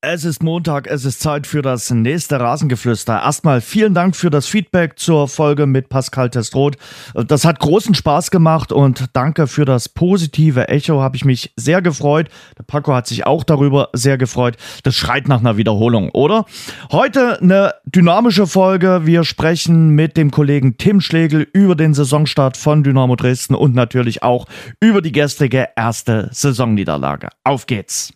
Es 0.00 0.24
ist 0.24 0.44
Montag, 0.44 0.86
es 0.86 1.04
ist 1.04 1.18
Zeit 1.18 1.44
für 1.44 1.60
das 1.60 1.90
nächste 1.90 2.38
Rasengeflüster. 2.38 3.20
Erstmal 3.20 3.60
vielen 3.60 3.94
Dank 3.94 4.14
für 4.14 4.30
das 4.30 4.46
Feedback 4.46 4.96
zur 4.96 5.26
Folge 5.26 5.66
mit 5.66 5.88
Pascal 5.88 6.30
Testroth. 6.30 6.76
Das 7.14 7.44
hat 7.44 7.58
großen 7.58 7.96
Spaß 7.96 8.30
gemacht 8.30 8.70
und 8.70 9.06
danke 9.14 9.48
für 9.48 9.64
das 9.64 9.88
positive 9.88 10.68
Echo, 10.68 11.00
habe 11.00 11.16
ich 11.16 11.24
mich 11.24 11.52
sehr 11.56 11.82
gefreut. 11.82 12.28
Der 12.56 12.62
Paco 12.62 12.94
hat 12.94 13.08
sich 13.08 13.26
auch 13.26 13.42
darüber 13.42 13.88
sehr 13.92 14.18
gefreut. 14.18 14.56
Das 14.84 14.94
schreit 14.94 15.26
nach 15.26 15.40
einer 15.40 15.56
Wiederholung, 15.56 16.10
oder? 16.10 16.44
Heute 16.92 17.42
eine 17.42 17.74
dynamische 17.84 18.46
Folge. 18.46 19.00
Wir 19.02 19.24
sprechen 19.24 19.96
mit 19.96 20.16
dem 20.16 20.30
Kollegen 20.30 20.78
Tim 20.78 21.00
Schlegel 21.00 21.48
über 21.52 21.74
den 21.74 21.92
Saisonstart 21.92 22.56
von 22.56 22.84
Dynamo 22.84 23.16
Dresden 23.16 23.56
und 23.56 23.74
natürlich 23.74 24.22
auch 24.22 24.46
über 24.78 25.02
die 25.02 25.10
gestrige 25.10 25.70
erste 25.74 26.28
Saisonniederlage. 26.30 27.30
Auf 27.42 27.66
geht's! 27.66 28.12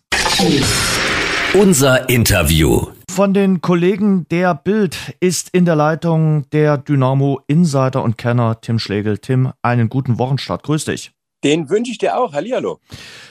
Unser 1.53 2.09
Interview. 2.09 2.87
Von 3.11 3.35
den 3.35 3.61
Kollegen 3.61 4.27
der 4.29 4.55
Bild 4.55 5.15
ist 5.19 5.49
in 5.51 5.65
der 5.65 5.75
Leitung 5.75 6.49
der 6.49 6.79
Dynamo 6.79 7.41
Insider 7.45 8.03
und 8.03 8.17
Kenner 8.17 8.59
Tim 8.59 8.79
Schlegel. 8.79 9.19
Tim, 9.19 9.53
einen 9.61 9.87
guten 9.87 10.17
Wochenstart. 10.17 10.63
Grüß 10.63 10.85
dich. 10.85 11.11
Den 11.43 11.69
wünsche 11.69 11.91
ich 11.91 11.99
dir 11.99 12.17
auch. 12.17 12.33
Hallihallo. 12.33 12.79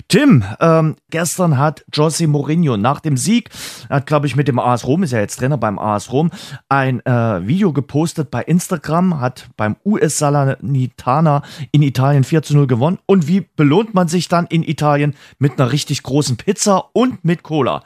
Tim, 0.06 0.44
ähm, 0.60 0.94
gestern 1.10 1.58
hat 1.58 1.84
José 1.92 2.28
Mourinho 2.28 2.77
nach 2.77 3.00
dem 3.00 3.16
Sieg, 3.16 3.50
hat 3.90 4.06
glaube 4.06 4.28
ich 4.28 4.36
mit 4.36 4.46
dem 4.46 4.60
AS 4.60 4.86
Rom, 4.86 5.02
ist 5.02 5.12
ja 5.12 5.18
jetzt 5.18 5.41
Trainer 5.41 5.56
beim 5.56 5.80
AS 5.80 6.12
Rom, 6.12 6.30
ein 6.68 7.04
äh, 7.04 7.44
Video 7.44 7.72
gepostet 7.72 8.30
bei 8.30 8.42
Instagram, 8.42 9.18
hat 9.18 9.48
beim 9.56 9.74
US 9.84 10.18
Salernitana 10.18 11.42
in 11.72 11.82
Italien 11.82 12.22
4 12.22 12.42
zu 12.42 12.54
0 12.54 12.68
gewonnen. 12.68 12.98
Und 13.06 13.27
wie 13.27 13.41
belohnt 13.56 13.94
man 13.94 14.06
sich 14.06 14.28
dann 14.28 14.46
in 14.46 14.62
Italien? 14.62 15.16
Mit 15.41 15.58
einer 15.58 15.72
richtig 15.72 16.04
großen 16.04 16.36
Pizza 16.36 16.91
und 16.92 17.24
mit 17.24 17.42
Cola. 17.42 17.82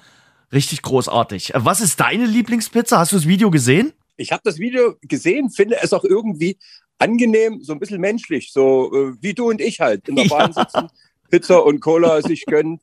Richtig 0.52 0.82
großartig. 0.82 1.55
Äh, 1.55 1.64
was 1.64 1.80
ist 1.80 2.00
deine 2.00 2.27
Lieblingspizza? 2.27 2.98
Hast 2.98 3.12
du 3.12 3.16
das 3.16 3.27
Video 3.27 3.50
gesehen? 3.50 3.92
Ich 4.16 4.32
habe 4.32 4.42
das 4.45 4.58
Video 4.58 4.94
gesehen, 5.02 5.50
finde 5.50 5.77
es 5.83 5.92
auch 5.92 6.05
irgendwie 6.05 6.58
angenehm, 6.98 7.61
so 7.62 7.72
ein 7.72 7.78
bisschen 7.78 8.00
menschlich, 8.00 8.52
so 8.52 8.91
äh, 8.94 9.12
wie 9.20 9.34
du 9.34 9.50
und 9.50 9.61
ich 9.61 9.80
halt 9.80 10.08
in 10.08 10.17
der 10.17 10.24
Bahn 10.24 10.52
sitzen, 10.52 10.89
Pizza 11.30 11.62
und 11.64 11.80
Cola 11.80 12.22
sich 12.22 12.47
gönnen. 12.47 12.80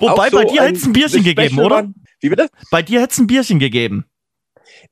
Wobei 0.00 0.28
so 0.28 0.36
bei 0.36 0.44
dir 0.44 0.62
hätte 0.62 0.76
es 0.76 0.84
ein 0.84 0.92
Bierchen 0.92 1.24
gegeben, 1.24 1.58
oder? 1.58 1.90
Wie 2.20 2.28
bitte? 2.28 2.48
Bei 2.70 2.82
dir 2.82 3.00
hätte 3.00 3.12
es 3.12 3.18
ein 3.18 3.26
Bierchen 3.26 3.58
gegeben. 3.58 4.04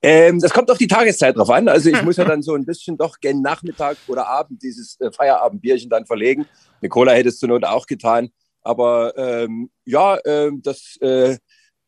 Ähm, 0.01 0.41
das 0.41 0.53
kommt 0.53 0.71
auf 0.71 0.79
die 0.79 0.87
Tageszeit 0.87 1.37
drauf 1.37 1.51
an. 1.51 1.69
Also 1.69 1.91
ich 1.91 2.03
muss 2.03 2.17
ja 2.17 2.25
dann 2.25 2.43
so 2.43 2.55
ein 2.55 2.65
bisschen 2.65 2.97
doch 2.97 3.21
gen 3.21 3.43
Nachmittag 3.43 3.97
oder 4.07 4.27
Abend 4.27 4.63
dieses 4.63 4.99
äh, 5.01 5.11
Feierabendbierchen 5.13 5.91
dann 5.91 6.07
verlegen. 6.07 6.47
Eine 6.81 6.89
Cola 6.89 7.13
hättest 7.13 7.43
du 7.43 7.47
zur 7.47 7.55
Not 7.55 7.65
auch 7.65 7.87
getan. 7.87 8.31
Aber 8.63 9.17
ähm, 9.17 9.71
ja, 9.85 10.19
ähm, 10.25 10.63
das 10.63 10.97
äh, 11.01 11.37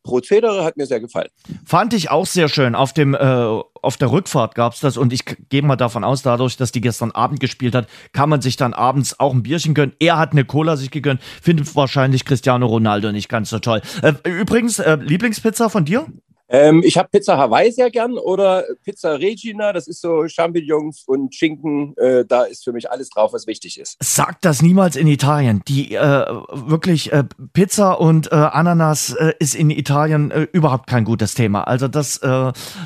Prozedere 0.05 0.63
hat 0.63 0.77
mir 0.77 0.85
sehr 0.85 1.01
gefallen. 1.01 1.27
Fand 1.65 1.93
ich 1.93 2.09
auch 2.09 2.25
sehr 2.25 2.47
schön. 2.47 2.75
Auf, 2.75 2.93
dem, 2.93 3.15
äh, 3.15 3.17
auf 3.17 3.97
der 3.97 4.11
Rückfahrt 4.11 4.55
gab 4.55 4.73
es 4.73 4.79
das 4.79 4.95
und 4.97 5.11
ich 5.11 5.25
gehe 5.49 5.63
mal 5.63 5.75
davon 5.75 6.03
aus, 6.03 6.21
dadurch, 6.21 6.55
dass 6.55 6.71
die 6.71 6.79
gestern 6.79 7.11
Abend 7.11 7.39
gespielt 7.39 7.75
hat, 7.75 7.87
kann 8.13 8.29
man 8.29 8.41
sich 8.41 8.55
dann 8.55 8.73
abends 8.73 9.19
auch 9.19 9.33
ein 9.33 9.43
Bierchen 9.43 9.73
gönnen. 9.73 9.95
Er 9.99 10.17
hat 10.17 10.31
eine 10.31 10.45
Cola 10.45 10.77
sich 10.77 10.91
gegönnt. 10.91 11.21
Findet 11.41 11.75
wahrscheinlich 11.75 12.23
Cristiano 12.23 12.67
Ronaldo 12.67 13.11
nicht 13.11 13.27
ganz 13.27 13.49
so 13.49 13.59
toll. 13.59 13.81
Äh, 14.01 14.13
übrigens, 14.23 14.79
äh, 14.79 14.97
Lieblingspizza 15.01 15.69
von 15.69 15.83
dir? 15.85 16.05
Ähm, 16.47 16.83
ich 16.85 16.97
habe 16.97 17.09
Pizza 17.09 17.37
Hawaii 17.37 17.71
sehr 17.71 17.89
gern 17.89 18.17
oder 18.17 18.63
Pizza 18.83 19.13
Regina. 19.13 19.73
Das 19.73 19.87
ist 19.87 20.01
so 20.01 20.27
Champignons 20.27 21.03
und 21.07 21.33
Schinken. 21.33 21.95
Äh, 21.97 22.25
da 22.25 22.43
ist 22.43 22.63
für 22.63 22.73
mich 22.73 22.89
alles 22.89 23.09
drauf, 23.09 23.33
was 23.33 23.47
wichtig 23.47 23.79
ist. 23.79 23.97
Sagt 24.01 24.45
das 24.45 24.61
niemals 24.61 24.95
in 24.95 25.07
Italien. 25.07 25.61
Die 25.67 25.95
äh, 25.95 26.25
wirklich 26.51 27.11
äh, 27.11 27.23
Pizza 27.53 27.99
und 27.99 28.31
äh, 28.31 28.35
Ananas 28.35 29.13
äh, 29.13 29.33
ist 29.39 29.55
in 29.55 29.69
Italien 29.69 30.31
äh, 30.31 30.47
überhaupt 30.51 30.87
kein 30.87 31.03
gutes 31.03 31.33
Thema. 31.33 31.63
Also 31.63 31.87
das 31.87 32.19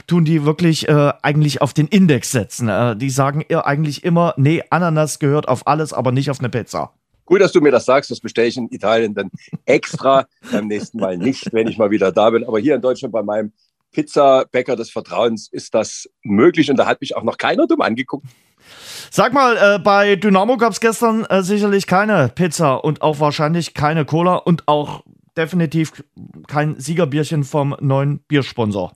tun 0.08 0.26
die 0.26 0.46
wirklich 0.46 0.90
eigentlich 0.90 1.62
auf 1.62 1.74
den 1.74 1.88
Index 1.88 2.32
setzen. 2.32 2.98
die 2.98 3.10
sagen 3.10 3.44
eigentlich 3.54 4.04
immer, 4.04 4.34
nee, 4.38 4.64
Ananas 4.70 5.20
gehört 5.20 5.48
auf 5.48 5.68
alles, 5.68 5.94
aber 5.94 6.12
nicht 6.12 6.30
auf 6.30 6.40
eine 6.40 6.50
Pizza. 6.50 6.92
Gut, 7.30 7.42
dass 7.42 7.52
du 7.52 7.62
mir 7.62 7.70
das 7.70 7.86
sagst. 7.86 8.10
Das 8.10 8.20
bestelle 8.20 8.48
ich 8.48 8.58
in 8.58 8.70
Italien 8.72 9.14
dann 9.14 9.30
extra. 9.66 10.26
Beim 10.52 10.66
nächsten 10.66 11.00
Mal 11.00 11.16
nicht, 11.16 11.54
wenn 11.54 11.68
ich 11.68 11.78
mal 11.78 11.92
wieder 11.92 12.12
da 12.12 12.32
bin. 12.32 12.44
Aber 12.44 12.58
hier 12.58 12.74
in 12.74 12.82
Deutschland 12.82 13.12
bei 13.14 13.22
meinem 13.22 13.54
Pizzabäcker 13.92 14.76
des 14.76 14.90
Vertrauens 14.90 15.48
ist 15.52 15.76
das 15.76 16.10
möglich. 16.24 16.72
Und 16.72 16.78
da 16.78 16.88
hat 16.88 17.02
mich 17.02 17.16
auch 17.16 17.22
noch 17.22 17.38
keiner 17.38 17.68
dumm 17.68 17.82
angeguckt. 17.82 18.26
Sag 19.12 19.32
mal, 19.32 19.58
äh, 19.58 19.78
bei 19.78 20.16
Dynamo 20.16 20.58
gab 20.58 20.72
es 20.72 20.80
gestern 20.80 21.24
äh, 21.26 21.44
sicherlich 21.44 21.86
keine 21.86 22.30
Pizza 22.34 22.84
und 22.84 23.04
auch 23.04 23.20
wahrscheinlich 23.20 23.76
keine 23.76 24.06
Cola 24.06 24.38
und 24.38 24.68
auch 24.68 25.04
definitiv 25.38 26.04
kein 26.48 26.80
Siegerbierchen 26.80 27.44
vom 27.44 27.76
neuen 27.80 28.22
Biersponsor. 28.28 28.94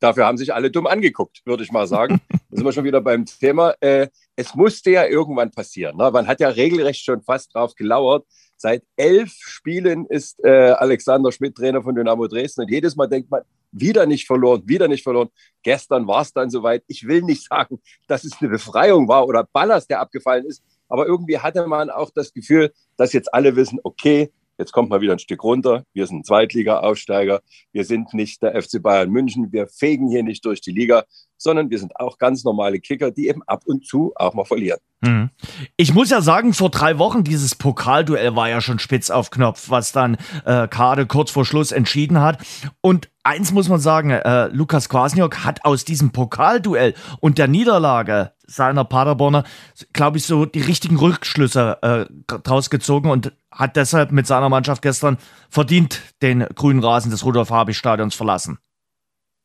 Dafür 0.00 0.26
haben 0.26 0.36
sich 0.36 0.52
alle 0.52 0.70
dumm 0.70 0.86
angeguckt, 0.86 1.40
würde 1.44 1.62
ich 1.62 1.72
mal 1.72 1.86
sagen. 1.86 2.20
da 2.30 2.38
sind 2.50 2.64
wir 2.64 2.72
schon 2.72 2.84
wieder 2.84 3.00
beim 3.00 3.24
Thema. 3.24 3.74
Äh, 3.80 4.08
es 4.36 4.54
musste 4.54 4.90
ja 4.90 5.06
irgendwann 5.06 5.50
passieren. 5.50 5.96
Ne? 5.96 6.10
Man 6.10 6.26
hat 6.26 6.40
ja 6.40 6.48
regelrecht 6.48 7.04
schon 7.04 7.22
fast 7.22 7.54
drauf 7.54 7.74
gelauert. 7.74 8.26
Seit 8.58 8.82
elf 8.96 9.32
Spielen 9.32 10.06
ist 10.06 10.42
äh, 10.44 10.70
Alexander 10.70 11.30
Schmidt 11.30 11.56
Trainer 11.56 11.82
von 11.82 11.94
Dynamo 11.94 12.26
Dresden 12.26 12.62
und 12.62 12.70
jedes 12.70 12.96
Mal 12.96 13.06
denkt 13.06 13.30
man, 13.30 13.42
wieder 13.72 14.06
nicht 14.06 14.26
verloren, 14.26 14.62
wieder 14.64 14.88
nicht 14.88 15.02
verloren. 15.02 15.28
Gestern 15.62 16.06
war 16.06 16.22
es 16.22 16.32
dann 16.32 16.48
soweit. 16.48 16.82
Ich 16.86 17.06
will 17.06 17.22
nicht 17.22 17.46
sagen, 17.46 17.80
dass 18.06 18.24
es 18.24 18.40
eine 18.40 18.48
Befreiung 18.48 19.08
war 19.08 19.26
oder 19.26 19.44
Ballast, 19.44 19.90
der 19.90 20.00
abgefallen 20.00 20.46
ist, 20.46 20.62
aber 20.88 21.06
irgendwie 21.06 21.38
hatte 21.38 21.66
man 21.66 21.90
auch 21.90 22.10
das 22.10 22.32
Gefühl, 22.32 22.72
dass 22.96 23.12
jetzt 23.12 23.32
alle 23.34 23.56
wissen, 23.56 23.78
okay, 23.82 24.32
Jetzt 24.58 24.72
kommt 24.72 24.88
mal 24.88 25.00
wieder 25.00 25.12
ein 25.12 25.18
Stück 25.18 25.42
runter. 25.44 25.84
Wir 25.92 26.06
sind 26.06 26.26
Zweitliga-Aufsteiger. 26.26 27.40
Wir 27.72 27.84
sind 27.84 28.14
nicht 28.14 28.42
der 28.42 28.60
FC 28.60 28.82
Bayern 28.82 29.10
München. 29.10 29.52
Wir 29.52 29.66
fegen 29.66 30.08
hier 30.08 30.22
nicht 30.22 30.44
durch 30.44 30.60
die 30.60 30.72
Liga, 30.72 31.04
sondern 31.36 31.70
wir 31.70 31.78
sind 31.78 31.98
auch 32.00 32.18
ganz 32.18 32.44
normale 32.44 32.80
Kicker, 32.80 33.10
die 33.10 33.28
eben 33.28 33.42
ab 33.42 33.62
und 33.66 33.86
zu 33.86 34.12
auch 34.16 34.34
mal 34.34 34.44
verlieren. 34.44 34.78
Mhm. 35.02 35.30
Ich 35.76 35.92
muss 35.92 36.10
ja 36.10 36.22
sagen, 36.22 36.54
vor 36.54 36.70
drei 36.70 36.98
Wochen 36.98 37.22
dieses 37.22 37.54
Pokalduell 37.54 38.34
war 38.34 38.48
ja 38.48 38.60
schon 38.60 38.78
spitz 38.78 39.10
auf 39.10 39.30
Knopf, 39.30 39.68
was 39.68 39.92
dann 39.92 40.16
äh, 40.44 40.66
Kade 40.68 41.06
kurz 41.06 41.30
vor 41.30 41.44
Schluss 41.44 41.72
entschieden 41.72 42.20
hat. 42.20 42.38
Und 42.80 43.10
eins 43.22 43.52
muss 43.52 43.68
man 43.68 43.80
sagen, 43.80 44.10
äh, 44.10 44.48
Lukas 44.48 44.88
Kwasniok 44.88 45.44
hat 45.44 45.64
aus 45.64 45.84
diesem 45.84 46.12
Pokalduell 46.12 46.94
und 47.20 47.36
der 47.36 47.48
Niederlage 47.48 48.32
seiner 48.46 48.84
Paderborner, 48.84 49.44
glaube 49.92 50.18
ich, 50.18 50.24
so 50.24 50.46
die 50.46 50.60
richtigen 50.60 50.96
Rückschlüsse 50.96 51.78
äh, 51.82 52.06
draus 52.26 52.70
gezogen 52.70 53.10
und 53.10 53.32
hat 53.56 53.76
deshalb 53.76 54.12
mit 54.12 54.26
seiner 54.26 54.48
Mannschaft 54.48 54.82
gestern 54.82 55.18
verdient 55.50 56.00
den 56.22 56.46
grünen 56.54 56.82
Rasen 56.82 57.10
des 57.10 57.24
Rudolf-Habich-Stadions 57.24 58.14
verlassen. 58.14 58.58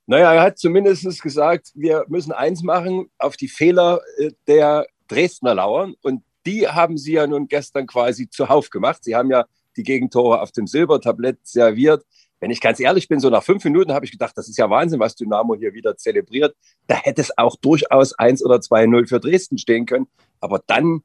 Naja, 0.06 0.34
er 0.34 0.42
hat 0.42 0.58
zumindest 0.58 1.22
gesagt, 1.22 1.72
wir 1.74 2.06
müssen 2.10 2.32
eins 2.32 2.64
machen, 2.64 3.10
auf 3.18 3.38
die 3.38 3.48
Fehler 3.48 4.02
äh, 4.18 4.32
der 4.48 4.86
Dresdner 5.08 5.56
lauern. 5.56 5.96
Und 6.02 6.24
die 6.46 6.68
haben 6.68 6.98
sie 6.98 7.14
ja 7.14 7.28
nun 7.28 7.48
gestern 7.48 7.88
quasi 7.88 8.30
zuhauf 8.30 8.70
gemacht. 8.70 9.04
Sie 9.04 9.16
haben 9.16 9.30
ja 9.30 9.46
die 9.78 9.84
Gegentore 9.84 10.42
auf 10.42 10.52
dem 10.52 10.68
Silbertablett 10.68 11.40
serviert. 11.44 12.04
Wenn 12.42 12.52
ich 12.52 12.60
ganz 12.60 12.80
ehrlich 12.80 13.08
bin, 13.08 13.20
so 13.20 13.30
nach 13.30 13.44
fünf 13.44 13.64
Minuten 13.64 13.94
habe 13.94 14.04
ich 14.04 14.12
gedacht, 14.12 14.36
das 14.36 14.50
ist 14.50 14.58
ja 14.58 14.70
Wahnsinn, 14.70 15.00
was 15.00 15.16
Dynamo 15.16 15.56
hier 15.56 15.74
wieder 15.74 15.96
zelebriert. 15.96 16.56
Da 16.88 16.96
hätte 16.96 17.22
es 17.22 17.38
auch 17.38 17.56
durchaus 17.56 18.14
1 18.14 18.44
oder 18.44 18.56
2-0 18.56 19.08
für 19.08 19.20
Dresden 19.20 19.60
stehen 19.60 19.86
können. 19.86 20.08
Aber 20.40 20.62
dann 20.66 21.04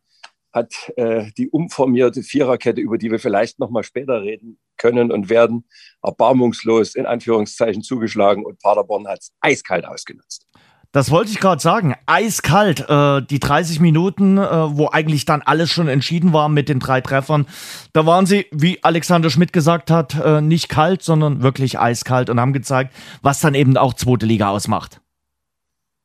hat 0.56 0.74
äh, 0.96 1.26
die 1.38 1.48
umformierte 1.48 2.22
Viererkette, 2.22 2.80
über 2.80 2.98
die 2.98 3.12
wir 3.12 3.20
vielleicht 3.20 3.60
noch 3.60 3.70
mal 3.70 3.84
später 3.84 4.22
reden 4.22 4.58
können 4.76 5.12
und 5.12 5.28
werden, 5.28 5.64
erbarmungslos 6.02 6.96
in 6.96 7.06
Anführungszeichen 7.06 7.82
zugeschlagen 7.82 8.44
und 8.44 8.58
Paderborn 8.58 9.06
hat 9.06 9.20
es 9.20 9.32
eiskalt 9.40 9.86
ausgenutzt. 9.86 10.46
Das 10.92 11.10
wollte 11.10 11.30
ich 11.30 11.40
gerade 11.40 11.60
sagen. 11.60 11.94
Eiskalt. 12.06 12.88
Äh, 12.88 13.20
die 13.20 13.38
30 13.38 13.80
Minuten, 13.80 14.38
äh, 14.38 14.76
wo 14.78 14.88
eigentlich 14.88 15.26
dann 15.26 15.42
alles 15.42 15.70
schon 15.70 15.88
entschieden 15.88 16.32
war 16.32 16.48
mit 16.48 16.70
den 16.70 16.80
drei 16.80 17.02
Treffern, 17.02 17.46
da 17.92 18.06
waren 18.06 18.24
sie, 18.24 18.46
wie 18.50 18.82
Alexander 18.82 19.28
Schmidt 19.28 19.52
gesagt 19.52 19.90
hat, 19.90 20.14
äh, 20.14 20.40
nicht 20.40 20.70
kalt, 20.70 21.02
sondern 21.02 21.42
wirklich 21.42 21.78
eiskalt 21.78 22.30
und 22.30 22.40
haben 22.40 22.54
gezeigt, 22.54 22.94
was 23.20 23.40
dann 23.40 23.54
eben 23.54 23.76
auch 23.76 23.92
zweite 23.92 24.24
Liga 24.24 24.48
ausmacht. 24.48 25.02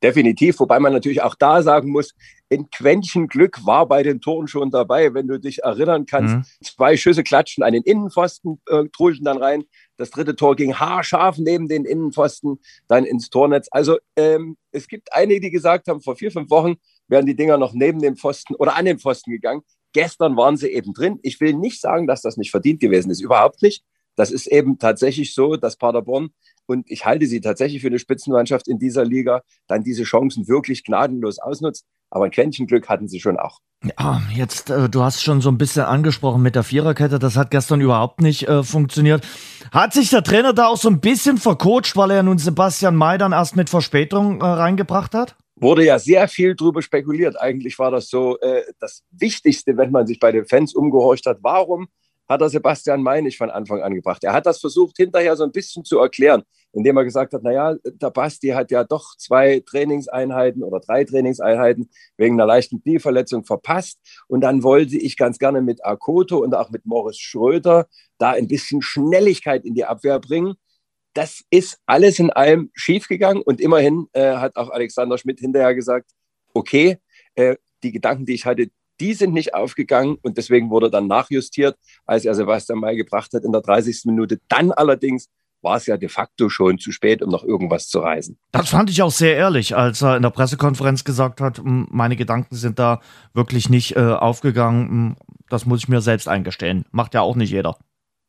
Definitiv, 0.03 0.59
wobei 0.59 0.79
man 0.79 0.93
natürlich 0.93 1.21
auch 1.21 1.35
da 1.35 1.61
sagen 1.61 1.91
muss, 1.91 2.13
ein 2.51 2.69
Quäntchen 2.71 3.27
Glück 3.27 3.65
war 3.65 3.85
bei 3.87 4.01
den 4.01 4.19
Toren 4.19 4.47
schon 4.47 4.71
dabei, 4.71 5.13
wenn 5.13 5.27
du 5.27 5.39
dich 5.39 5.63
erinnern 5.63 6.05
kannst. 6.05 6.35
Mhm. 6.35 6.43
Zwei 6.63 6.97
Schüsse 6.97 7.23
klatschen 7.23 7.63
an 7.63 7.73
den 7.73 7.83
Innenpfosten, 7.83 8.59
äh, 8.67 8.85
trudelten 8.91 9.25
dann 9.25 9.37
rein. 9.37 9.63
Das 9.97 10.09
dritte 10.09 10.35
Tor 10.35 10.55
ging 10.55 10.73
haarscharf 10.73 11.37
neben 11.37 11.67
den 11.67 11.85
Innenpfosten, 11.85 12.59
dann 12.87 13.05
ins 13.05 13.29
Tornetz. 13.29 13.67
Also 13.71 13.99
ähm, 14.15 14.57
es 14.71 14.87
gibt 14.87 15.13
einige, 15.13 15.39
die 15.39 15.51
gesagt 15.51 15.87
haben, 15.87 16.01
vor 16.01 16.15
vier, 16.15 16.31
fünf 16.31 16.49
Wochen 16.49 16.75
wären 17.07 17.25
die 17.25 17.35
Dinger 17.35 17.57
noch 17.57 17.73
neben 17.73 17.99
dem 17.99 18.17
Pfosten 18.17 18.55
oder 18.55 18.75
an 18.75 18.85
den 18.85 18.99
Pfosten 18.99 19.31
gegangen. 19.31 19.61
Gestern 19.93 20.35
waren 20.35 20.57
sie 20.57 20.69
eben 20.69 20.93
drin. 20.93 21.19
Ich 21.21 21.39
will 21.41 21.53
nicht 21.53 21.79
sagen, 21.79 22.07
dass 22.07 22.21
das 22.21 22.37
nicht 22.37 22.51
verdient 22.51 22.79
gewesen 22.79 23.11
ist, 23.11 23.21
überhaupt 23.21 23.61
nicht. 23.61 23.83
Das 24.15 24.31
ist 24.31 24.47
eben 24.47 24.77
tatsächlich 24.77 25.33
so, 25.33 25.55
dass 25.55 25.77
Paderborn 25.77 26.31
und 26.71 26.89
ich 26.89 27.05
halte 27.05 27.27
sie 27.27 27.41
tatsächlich 27.41 27.81
für 27.81 27.87
eine 27.87 27.99
Spitzenmannschaft 27.99 28.67
in 28.67 28.79
dieser 28.79 29.05
Liga, 29.05 29.41
dann 29.67 29.83
diese 29.83 30.03
Chancen 30.03 30.47
wirklich 30.47 30.83
gnadenlos 30.83 31.39
ausnutzt. 31.39 31.85
Aber 32.09 32.25
ein 32.25 32.31
Quäntchen 32.31 32.67
Glück 32.67 32.89
hatten 32.89 33.07
sie 33.07 33.19
schon 33.19 33.37
auch. 33.37 33.59
Ja, 33.83 34.21
jetzt, 34.33 34.69
äh, 34.69 34.89
du 34.89 35.01
hast 35.01 35.23
schon 35.23 35.41
so 35.41 35.49
ein 35.49 35.57
bisschen 35.57 35.83
angesprochen 35.83 36.41
mit 36.41 36.55
der 36.55 36.63
Viererkette, 36.63 37.17
das 37.17 37.35
hat 37.35 37.49
gestern 37.49 37.81
überhaupt 37.81 38.21
nicht 38.21 38.47
äh, 38.47 38.63
funktioniert. 38.63 39.25
Hat 39.71 39.93
sich 39.93 40.09
der 40.09 40.23
Trainer 40.23 40.53
da 40.53 40.67
auch 40.67 40.77
so 40.77 40.89
ein 40.89 40.99
bisschen 40.99 41.37
vercoacht, 41.37 41.95
weil 41.95 42.11
er 42.11 42.21
nun 42.21 42.37
Sebastian 42.37 42.95
May 42.95 43.17
dann 43.17 43.31
erst 43.31 43.55
mit 43.55 43.69
Verspätung 43.69 44.41
äh, 44.41 44.45
reingebracht 44.45 45.15
hat? 45.15 45.35
Wurde 45.55 45.85
ja 45.85 45.97
sehr 45.99 46.27
viel 46.27 46.55
drüber 46.55 46.81
spekuliert. 46.81 47.39
Eigentlich 47.39 47.79
war 47.79 47.91
das 47.91 48.09
so 48.09 48.39
äh, 48.39 48.63
das 48.79 49.03
Wichtigste, 49.11 49.77
wenn 49.77 49.91
man 49.91 50.05
sich 50.05 50.19
bei 50.19 50.31
den 50.31 50.45
Fans 50.45 50.75
umgehorcht 50.75 51.25
hat. 51.25 51.37
Warum 51.41 51.87
hat 52.27 52.41
er 52.41 52.49
Sebastian 52.49 53.01
May 53.01 53.21
nicht 53.21 53.37
von 53.37 53.49
Anfang 53.49 53.81
an 53.81 53.95
gebracht? 53.95 54.23
Er 54.23 54.33
hat 54.33 54.45
das 54.45 54.59
versucht, 54.59 54.97
hinterher 54.97 55.35
so 55.35 55.43
ein 55.43 55.51
bisschen 55.51 55.83
zu 55.83 55.97
erklären 55.97 56.43
indem 56.73 56.97
er 56.97 57.03
gesagt 57.03 57.33
hat, 57.33 57.43
naja, 57.43 57.75
der 57.83 58.09
Basti 58.09 58.49
hat 58.49 58.71
ja 58.71 58.83
doch 58.83 59.15
zwei 59.17 59.61
Trainingseinheiten 59.65 60.63
oder 60.63 60.79
drei 60.79 61.03
Trainingseinheiten 61.03 61.89
wegen 62.17 62.35
einer 62.35 62.45
leichten 62.45 62.81
Knieverletzung 62.81 63.43
verpasst. 63.43 63.99
Und 64.27 64.41
dann 64.41 64.63
wollte 64.63 64.97
ich 64.97 65.17
ganz 65.17 65.37
gerne 65.39 65.61
mit 65.61 65.83
Akoto 65.85 66.37
und 66.37 66.55
auch 66.55 66.69
mit 66.69 66.85
Morris 66.85 67.17
Schröter 67.17 67.87
da 68.17 68.31
ein 68.31 68.47
bisschen 68.47 68.81
Schnelligkeit 68.81 69.65
in 69.65 69.73
die 69.73 69.85
Abwehr 69.85 70.19
bringen. 70.19 70.55
Das 71.13 71.43
ist 71.49 71.79
alles 71.85 72.19
in 72.19 72.29
allem 72.29 72.71
schiefgegangen 72.73 73.43
und 73.43 73.59
immerhin 73.59 74.07
äh, 74.13 74.35
hat 74.35 74.55
auch 74.55 74.69
Alexander 74.69 75.17
Schmidt 75.17 75.39
hinterher 75.39 75.75
gesagt, 75.75 76.11
okay, 76.53 76.97
äh, 77.35 77.55
die 77.83 77.91
Gedanken, 77.91 78.25
die 78.25 78.33
ich 78.33 78.45
hatte, 78.45 78.67
die 79.01 79.13
sind 79.13 79.33
nicht 79.33 79.53
aufgegangen 79.55 80.17
und 80.21 80.37
deswegen 80.37 80.69
wurde 80.69 80.91
dann 80.91 81.07
nachjustiert, 81.07 81.75
als 82.05 82.23
er 82.23 82.35
Sebastian 82.35 82.79
May 82.79 82.95
gebracht 82.95 83.33
hat 83.33 83.43
in 83.43 83.51
der 83.51 83.61
30. 83.61 84.05
Minute. 84.05 84.39
Dann 84.47 84.71
allerdings 84.71 85.27
war 85.61 85.77
es 85.77 85.85
ja 85.85 85.97
de 85.97 86.09
facto 86.09 86.49
schon 86.49 86.79
zu 86.79 86.91
spät, 86.91 87.21
um 87.21 87.29
noch 87.29 87.43
irgendwas 87.43 87.87
zu 87.87 87.99
reisen. 87.99 88.37
Das 88.51 88.69
fand 88.69 88.89
ich 88.89 89.01
auch 89.01 89.11
sehr 89.11 89.35
ehrlich, 89.35 89.75
als 89.75 90.01
er 90.01 90.17
in 90.17 90.23
der 90.23 90.29
Pressekonferenz 90.29 91.03
gesagt 91.03 91.41
hat, 91.41 91.61
meine 91.63 92.15
Gedanken 92.15 92.55
sind 92.55 92.79
da 92.79 93.01
wirklich 93.33 93.69
nicht 93.69 93.95
äh, 93.95 93.99
aufgegangen. 93.99 95.15
Das 95.49 95.65
muss 95.65 95.79
ich 95.79 95.89
mir 95.89 96.01
selbst 96.01 96.27
eingestehen. 96.27 96.85
Macht 96.91 97.13
ja 97.13 97.21
auch 97.21 97.35
nicht 97.35 97.51
jeder. 97.51 97.77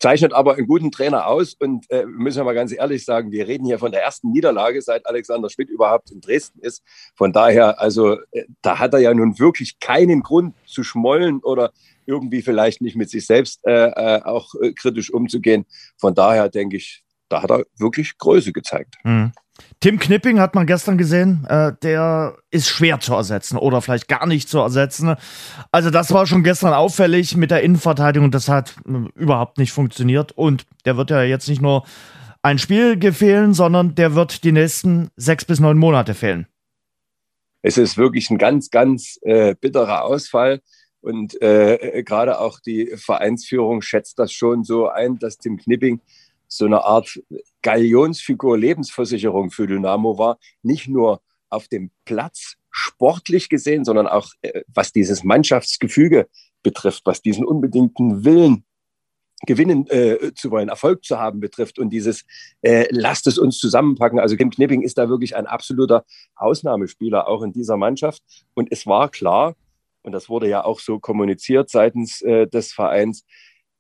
Zeichnet 0.03 0.33
aber 0.33 0.57
einen 0.57 0.67
guten 0.67 0.91
Trainer 0.91 1.29
aus 1.29 1.55
und 1.55 1.89
äh, 1.89 2.05
müssen 2.05 2.39
wir 2.39 2.45
mal 2.45 2.57
ganz 2.57 2.73
ehrlich 2.73 3.05
sagen, 3.05 3.31
wir 3.31 3.47
reden 3.47 3.65
hier 3.65 3.79
von 3.79 3.93
der 3.93 4.03
ersten 4.03 4.33
Niederlage, 4.33 4.83
seit 4.83 5.07
Alexander 5.07 5.49
Schmidt 5.49 5.71
überhaupt 5.71 6.11
in 6.11 6.21
Dresden 6.21 6.59
ist. 6.59 6.83
Von 7.15 7.33
daher, 7.33 7.81
also 7.81 8.17
äh, 8.33 8.47
da 8.63 8.81
hat 8.81 8.95
er 8.95 8.99
ja 8.99 9.15
nun 9.15 9.39
wirklich 9.39 9.79
keinen 9.79 10.25
Grund 10.25 10.57
zu 10.67 10.83
schmollen 10.83 11.39
oder 11.39 11.71
irgendwie 12.05 12.43
vielleicht 12.43 12.83
nicht 12.83 12.97
mit 12.97 13.11
sich 13.11 13.27
selbst 13.27 13.65
äh, 13.65 13.91
äh 13.91 14.23
auch 14.25 14.53
äh, 14.61 14.73
kritisch 14.73 15.13
umzugehen. 15.13 15.67
Von 15.97 16.17
daher 16.17 16.49
denke 16.49 16.79
ich, 16.79 17.05
da 17.33 17.43
hat 17.43 17.51
er 17.51 17.65
wirklich 17.79 18.19
Größe 18.19 18.53
gezeigt. 18.53 18.97
Mhm. 19.05 19.33
Tim 19.81 19.99
Knipping 19.99 20.39
hat 20.39 20.55
man 20.55 20.67
gestern 20.67 20.99
gesehen, 20.99 21.45
äh, 21.49 21.73
der 21.83 22.37
ist 22.51 22.69
schwer 22.69 23.01
zu 23.01 23.15
ersetzen 23.15 23.57
oder 23.57 23.83
vielleicht 23.83 24.09
gar 24.09 24.27
nicht 24.27 24.49
zu 24.49 24.59
ersetzen. 24.59 25.17
Also 25.71 25.91
das 25.91 26.13
war 26.13 26.27
schon 26.27 26.43
gestern 26.43 26.73
auffällig 26.73 27.37
mit 27.37 27.51
der 27.51 27.63
Innenverteidigung, 27.63 28.31
das 28.31 28.49
hat 28.49 28.75
äh, 28.87 29.09
überhaupt 29.19 29.59
nicht 29.59 29.73
funktioniert 29.73 30.33
und 30.33 30.67
der 30.85 30.97
wird 30.97 31.11
ja 31.11 31.23
jetzt 31.23 31.49
nicht 31.49 31.63
nur 31.63 31.85
ein 32.43 32.59
Spiel 32.59 32.99
gefehlen, 32.99 33.55
sondern 33.55 33.95
der 33.95 34.15
wird 34.15 34.45
die 34.45 34.53
nächsten 34.53 35.11
sechs 35.17 35.45
bis 35.45 35.61
neun 35.61 35.79
Monate 35.79 36.15
fehlen. 36.15 36.47
Es 37.63 37.79
ist 37.79 37.97
wirklich 37.97 38.31
ein 38.31 38.39
ganz, 38.39 38.71
ganz 38.71 39.19
äh, 39.23 39.55
bitterer 39.55 40.05
Ausfall. 40.05 40.61
Und 41.01 41.41
äh, 41.43 42.03
gerade 42.05 42.39
auch 42.39 42.61
die 42.61 42.93
Vereinsführung 42.97 43.83
schätzt 43.83 44.19
das 44.19 44.33
schon 44.33 44.63
so 44.63 44.89
ein, 44.89 45.19
dass 45.19 45.39
Tim 45.39 45.57
Knipping 45.57 46.01
so 46.57 46.67
eine 46.67 46.85
Art 46.85 47.21
Galionsfigur 47.63 48.59
Lebensversicherung 48.59 49.51
für 49.51 49.67
Dynamo 49.67 50.19
war, 50.19 50.39
nicht 50.63 50.89
nur 50.89 51.21
auf 51.51 51.69
dem 51.69 51.91
Platz 52.05 52.57
sportlich 52.71 53.49
gesehen, 53.49 53.85
sondern 53.85 54.07
auch 54.07 54.29
äh, 54.43 54.63
was 54.69 54.93
dieses 54.93 55.25
Mannschaftsgefüge 55.25 56.29
betrifft, 56.63 57.03
was 57.05 57.21
diesen 57.23 57.45
unbedingten 57.45 58.25
Willen 58.25 58.65
gewinnen 59.45 59.87
äh, 59.89 60.33
zu 60.35 60.51
wollen, 60.51 60.69
Erfolg 60.69 61.05
zu 61.05 61.19
haben 61.19 61.41
betrifft 61.41 61.79
und 61.79 61.91
dieses 61.91 62.25
äh, 62.63 62.87
lasst 62.91 63.27
es 63.27 63.39
uns 63.39 63.59
zusammenpacken. 63.59 64.21
Also 64.21 64.37
Kim 64.37 64.51
Knipping 64.51 64.83
ist 64.83 64.99
da 64.99 65.09
wirklich 65.09 65.37
ein 65.37 65.47
absoluter 65.47 66.05
Ausnahmespieler 66.37 67.27
auch 67.27 67.43
in 67.43 67.53
dieser 67.53 67.77
Mannschaft 67.77 68.23
und 68.55 68.71
es 68.71 68.87
war 68.87 69.11
klar 69.11 69.57
und 70.03 70.13
das 70.13 70.29
wurde 70.29 70.49
ja 70.49 70.65
auch 70.65 70.81
so 70.81 70.99
kommuniziert 70.99 71.71
seitens 71.71 72.23
äh, 72.23 72.47
des 72.47 72.73
Vereins, 72.73 73.25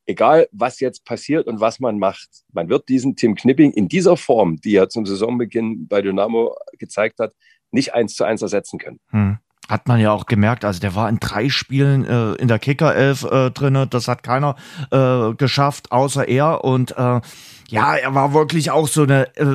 egal 0.06 0.49
was 0.52 0.81
jetzt 0.81 1.04
passiert 1.04 1.46
und 1.46 1.60
was 1.60 1.81
man 1.81 1.99
macht, 1.99 2.28
man 2.52 2.69
wird 2.69 2.88
diesen 2.88 3.16
Tim 3.16 3.34
Knipping 3.34 3.72
in 3.72 3.88
dieser 3.88 4.16
Form, 4.16 4.60
die 4.60 4.75
er 4.75 4.88
zum 4.88 5.06
Saisonbeginn 5.06 5.87
bei 5.88 6.02
Dynamo 6.02 6.56
gezeigt 6.78 7.19
hat, 7.19 7.32
nicht 7.70 7.94
eins 7.94 8.14
zu 8.14 8.25
eins 8.25 8.43
ersetzen 8.43 8.78
können. 8.78 9.00
Hm. 9.08 9.38
Hat 9.69 9.87
man 9.87 10.00
ja 10.00 10.12
auch 10.12 10.26
gemerkt, 10.26 10.64
also 10.64 10.81
der 10.81 10.94
war 10.94 11.08
in 11.08 11.20
drei 11.20 11.49
Spielen 11.49 12.04
äh, 12.04 12.34
in 12.34 12.49
der 12.49 12.58
Kickerelf 12.58 13.22
äh, 13.22 13.50
drin, 13.50 13.87
das 13.88 14.08
hat 14.08 14.22
keiner 14.22 14.56
äh, 14.90 15.34
geschafft, 15.34 15.93
außer 15.93 16.26
er. 16.28 16.64
Und 16.64 16.96
äh, 16.98 17.20
ja, 17.72 17.94
er 17.94 18.14
war 18.14 18.34
wirklich 18.34 18.70
auch 18.70 18.86
so 18.86 19.04
eine 19.04 19.34
äh, 19.34 19.46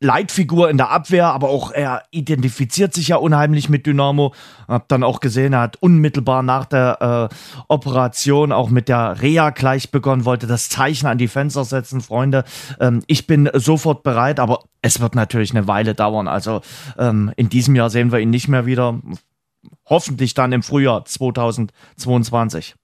Leitfigur 0.00 0.70
in 0.70 0.76
der 0.76 0.90
Abwehr, 0.90 1.28
aber 1.28 1.50
auch 1.50 1.70
er 1.70 2.02
identifiziert 2.10 2.92
sich 2.92 3.06
ja 3.08 3.16
unheimlich 3.16 3.68
mit 3.68 3.86
Dynamo. 3.86 4.34
Hab 4.66 4.88
dann 4.88 5.04
auch 5.04 5.20
gesehen, 5.20 5.52
er 5.52 5.60
hat 5.60 5.76
unmittelbar 5.76 6.42
nach 6.42 6.64
der 6.64 7.30
äh, 7.30 7.62
Operation 7.68 8.50
auch 8.50 8.70
mit 8.70 8.88
der 8.88 9.22
Reha 9.22 9.50
gleich 9.50 9.92
begonnen, 9.92 10.24
wollte 10.24 10.48
das 10.48 10.68
Zeichen 10.68 11.06
an 11.06 11.16
die 11.16 11.28
Fenster 11.28 11.64
setzen, 11.64 12.00
Freunde. 12.00 12.42
Ähm, 12.80 13.04
ich 13.06 13.28
bin 13.28 13.48
sofort 13.52 14.02
bereit, 14.02 14.40
aber 14.40 14.64
es 14.82 14.98
wird 14.98 15.14
natürlich 15.14 15.52
eine 15.52 15.68
Weile 15.68 15.94
dauern. 15.94 16.26
Also 16.26 16.60
ähm, 16.98 17.32
in 17.36 17.50
diesem 17.50 17.76
Jahr 17.76 17.88
sehen 17.88 18.10
wir 18.10 18.18
ihn 18.18 18.30
nicht 18.30 18.48
mehr 18.48 18.66
wieder. 18.66 18.98
Hoffentlich 19.88 20.34
dann 20.34 20.50
im 20.50 20.64
Frühjahr 20.64 21.04
2022 21.04 22.74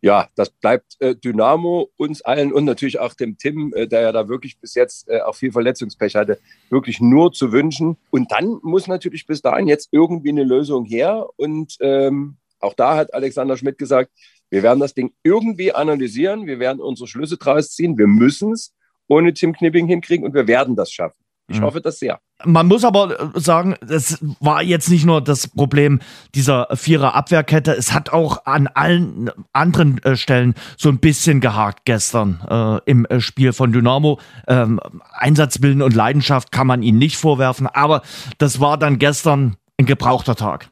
ja, 0.00 0.28
das 0.36 0.50
bleibt 0.50 0.96
äh, 1.00 1.16
Dynamo 1.16 1.90
uns 1.96 2.22
allen 2.22 2.52
und 2.52 2.64
natürlich 2.64 3.00
auch 3.00 3.14
dem 3.14 3.36
Tim, 3.36 3.72
äh, 3.74 3.88
der 3.88 4.02
ja 4.02 4.12
da 4.12 4.28
wirklich 4.28 4.58
bis 4.60 4.74
jetzt 4.74 5.08
äh, 5.08 5.20
auch 5.20 5.34
viel 5.34 5.50
Verletzungspech 5.50 6.14
hatte, 6.14 6.38
wirklich 6.70 7.00
nur 7.00 7.32
zu 7.32 7.50
wünschen. 7.50 7.96
Und 8.10 8.30
dann 8.30 8.60
muss 8.62 8.86
natürlich 8.86 9.26
bis 9.26 9.42
dahin 9.42 9.66
jetzt 9.66 9.88
irgendwie 9.90 10.28
eine 10.28 10.44
Lösung 10.44 10.84
her. 10.84 11.26
Und 11.36 11.76
ähm, 11.80 12.36
auch 12.60 12.74
da 12.74 12.96
hat 12.96 13.12
Alexander 13.12 13.56
Schmidt 13.56 13.78
gesagt, 13.78 14.10
wir 14.50 14.62
werden 14.62 14.80
das 14.80 14.94
Ding 14.94 15.12
irgendwie 15.24 15.72
analysieren, 15.72 16.46
wir 16.46 16.60
werden 16.60 16.80
unsere 16.80 17.08
Schlüsse 17.08 17.36
draus 17.36 17.70
ziehen, 17.70 17.98
wir 17.98 18.06
müssen 18.06 18.52
es 18.52 18.74
ohne 19.08 19.34
Tim 19.34 19.52
Knipping 19.52 19.86
hinkriegen 19.86 20.24
und 20.24 20.34
wir 20.34 20.46
werden 20.46 20.76
das 20.76 20.92
schaffen. 20.92 21.22
Ich 21.48 21.60
mhm. 21.60 21.64
hoffe 21.64 21.80
das 21.80 21.98
sehr. 21.98 22.20
Man 22.44 22.68
muss 22.68 22.84
aber 22.84 23.34
äh, 23.34 23.40
sagen, 23.40 23.74
es 23.88 24.18
war 24.38 24.62
jetzt 24.62 24.88
nicht 24.90 25.04
nur 25.04 25.20
das 25.20 25.48
Problem 25.48 26.00
dieser 26.36 26.68
Vierer 26.76 27.14
Abwehrkette, 27.14 27.72
es 27.72 27.92
hat 27.92 28.12
auch 28.12 28.46
an 28.46 28.68
allen 28.68 29.30
anderen 29.52 29.98
äh, 30.04 30.16
Stellen 30.16 30.54
so 30.76 30.88
ein 30.88 30.98
bisschen 30.98 31.40
gehakt 31.40 31.84
gestern 31.84 32.40
äh, 32.48 32.90
im 32.90 33.06
äh, 33.06 33.20
Spiel 33.20 33.52
von 33.52 33.72
Dynamo. 33.72 34.20
Ähm, 34.46 34.80
Einsatzwillen 35.10 35.82
und 35.82 35.96
Leidenschaft 35.96 36.52
kann 36.52 36.68
man 36.68 36.82
ihnen 36.82 36.98
nicht 36.98 37.16
vorwerfen, 37.16 37.66
aber 37.66 38.02
das 38.38 38.60
war 38.60 38.78
dann 38.78 38.98
gestern 39.00 39.56
ein 39.76 39.86
gebrauchter 39.86 40.36
Tag. 40.36 40.70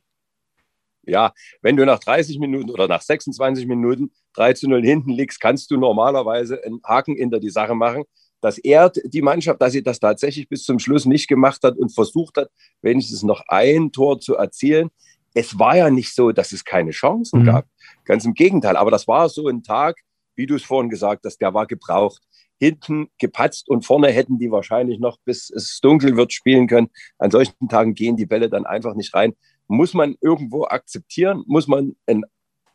Ja, 1.03 1.33
wenn 1.63 1.77
du 1.77 1.85
nach 1.85 1.99
30 1.99 2.39
Minuten 2.39 2.71
oder 2.71 2.87
nach 2.87 3.01
26 3.01 3.67
Minuten 3.67 4.11
3 4.35 4.53
zu 4.53 4.69
0 4.69 4.85
hinten 4.85 5.11
liegst, 5.11 5.41
kannst 5.41 5.71
du 5.71 5.77
normalerweise 5.77 6.63
einen 6.65 6.81
Haken 6.85 7.17
hinter 7.17 7.41
die 7.41 7.51
Sache 7.51 7.75
machen 7.75 8.05
das 8.47 8.59
ehrt 8.59 9.01
die 9.05 9.23
Mannschaft, 9.23 9.61
dass 9.61 9.73
sie 9.73 9.83
das 9.83 9.99
tatsächlich 9.99 10.49
bis 10.49 10.63
zum 10.63 10.79
Schluss 10.79 11.05
nicht 11.05 11.27
gemacht 11.27 11.65
hat 11.65 11.77
und 11.77 11.93
versucht 11.93 12.37
hat, 12.37 12.49
wenigstens 12.81 13.25
noch 13.25 13.43
ein 13.49 13.91
Tor 13.91 14.21
zu 14.21 14.37
erzielen. 14.37 14.91
Es 15.35 15.59
war 15.59 15.77
ja 15.77 15.91
nicht 15.91 16.15
so, 16.15 16.31
dass 16.31 16.53
es 16.53 16.65
keine 16.65 16.93
Chancen 16.93 17.41
mhm. 17.41 17.47
gab. 17.47 17.67
Ganz 18.05 18.25
im 18.25 18.35
Gegenteil. 18.35 18.77
Aber 18.77 18.93
das 18.93 19.09
war 19.09 19.29
so 19.29 19.49
ein 19.49 19.65
Tag, 19.65 19.97
wie 20.37 20.47
du 20.47 20.55
es 20.55 20.63
vorhin 20.63 20.91
gesagt 20.91 21.25
hast, 21.25 21.39
der 21.39 21.55
war 21.55 21.67
gebraucht. 21.67 22.23
Hinten 22.61 23.09
gepatzt 23.19 23.69
und 23.69 23.85
vorne 23.85 24.13
hätten 24.13 24.39
die 24.39 24.53
wahrscheinlich 24.53 25.01
noch, 25.01 25.19
bis 25.25 25.51
es 25.51 25.81
dunkel 25.81 26.17
wird, 26.17 26.33
spielen 26.33 26.69
können. 26.69 26.89
An 27.19 27.33
solchen 27.33 27.69
Tagen 27.69 27.95
gehen 27.95 28.17
die 28.17 28.27
Bälle 28.27 28.49
dann 28.49 28.65
einfach 28.65 28.95
nicht 28.95 29.13
rein. 29.13 29.35
Muss 29.67 29.93
man 29.93 30.15
irgendwo 30.21 30.67
akzeptieren, 30.67 31.43
muss 31.49 31.67
man 31.67 31.97
einen 32.07 32.25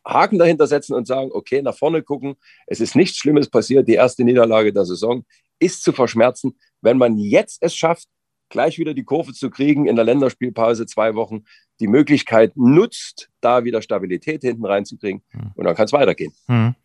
Haken 0.05 0.37
dahinter 0.37 0.67
setzen 0.67 0.95
und 0.95 1.07
sagen, 1.07 1.29
okay, 1.31 1.61
nach 1.61 1.77
vorne 1.77 2.03
gucken. 2.03 2.35
Es 2.67 2.81
ist 2.81 2.95
nichts 2.95 3.17
Schlimmes 3.17 3.49
passiert. 3.49 3.87
Die 3.87 3.93
erste 3.93 4.25
Niederlage 4.25 4.73
der 4.73 4.85
Saison 4.85 5.23
ist 5.61 5.83
zu 5.83 5.93
verschmerzen. 5.93 6.57
Wenn 6.81 6.97
man 6.97 7.17
jetzt 7.17 7.61
es 7.61 7.75
schafft, 7.75 8.07
gleich 8.49 8.77
wieder 8.77 8.93
die 8.93 9.03
Kurve 9.03 9.33
zu 9.33 9.49
kriegen 9.49 9.87
in 9.87 9.95
der 9.95 10.05
Länderspielpause 10.05 10.85
zwei 10.85 11.15
Wochen, 11.15 11.45
die 11.79 11.87
Möglichkeit 11.87 12.51
nutzt, 12.55 13.29
da 13.39 13.63
wieder 13.63 13.81
Stabilität 13.81 14.41
hinten 14.41 14.65
reinzukriegen 14.65 15.21
hm. 15.29 15.51
und 15.55 15.65
dann 15.65 15.75
kann 15.75 15.85
es 15.85 15.93
weitergehen. 15.93 16.33
Hm. 16.47 16.75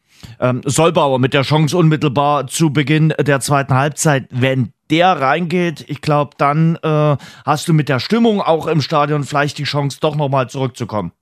Ähm, 0.40 0.62
Solbauer 0.64 1.18
mit 1.18 1.35
der 1.35 1.42
Chance 1.42 1.76
unmittelbar 1.76 2.47
zu 2.47 2.73
Beginn 2.73 3.12
der 3.18 3.40
zweiten 3.40 3.75
Halbzeit, 3.75 4.28
wenn 4.30 4.73
der 4.90 5.21
reingeht, 5.21 5.85
ich 5.88 6.00
glaube, 6.00 6.30
dann 6.38 6.76
äh, 6.83 7.16
hast 7.45 7.68
du 7.68 7.75
mit 7.75 7.88
der 7.88 8.00
Stimmung 8.00 8.40
auch 8.40 8.66
im 8.66 8.80
Stadion 8.80 9.25
vielleicht 9.25 9.59
die 9.59 9.64
Chance, 9.64 9.99
doch 10.00 10.16
nochmal 10.16 10.49
zurückzukommen. 10.49 11.12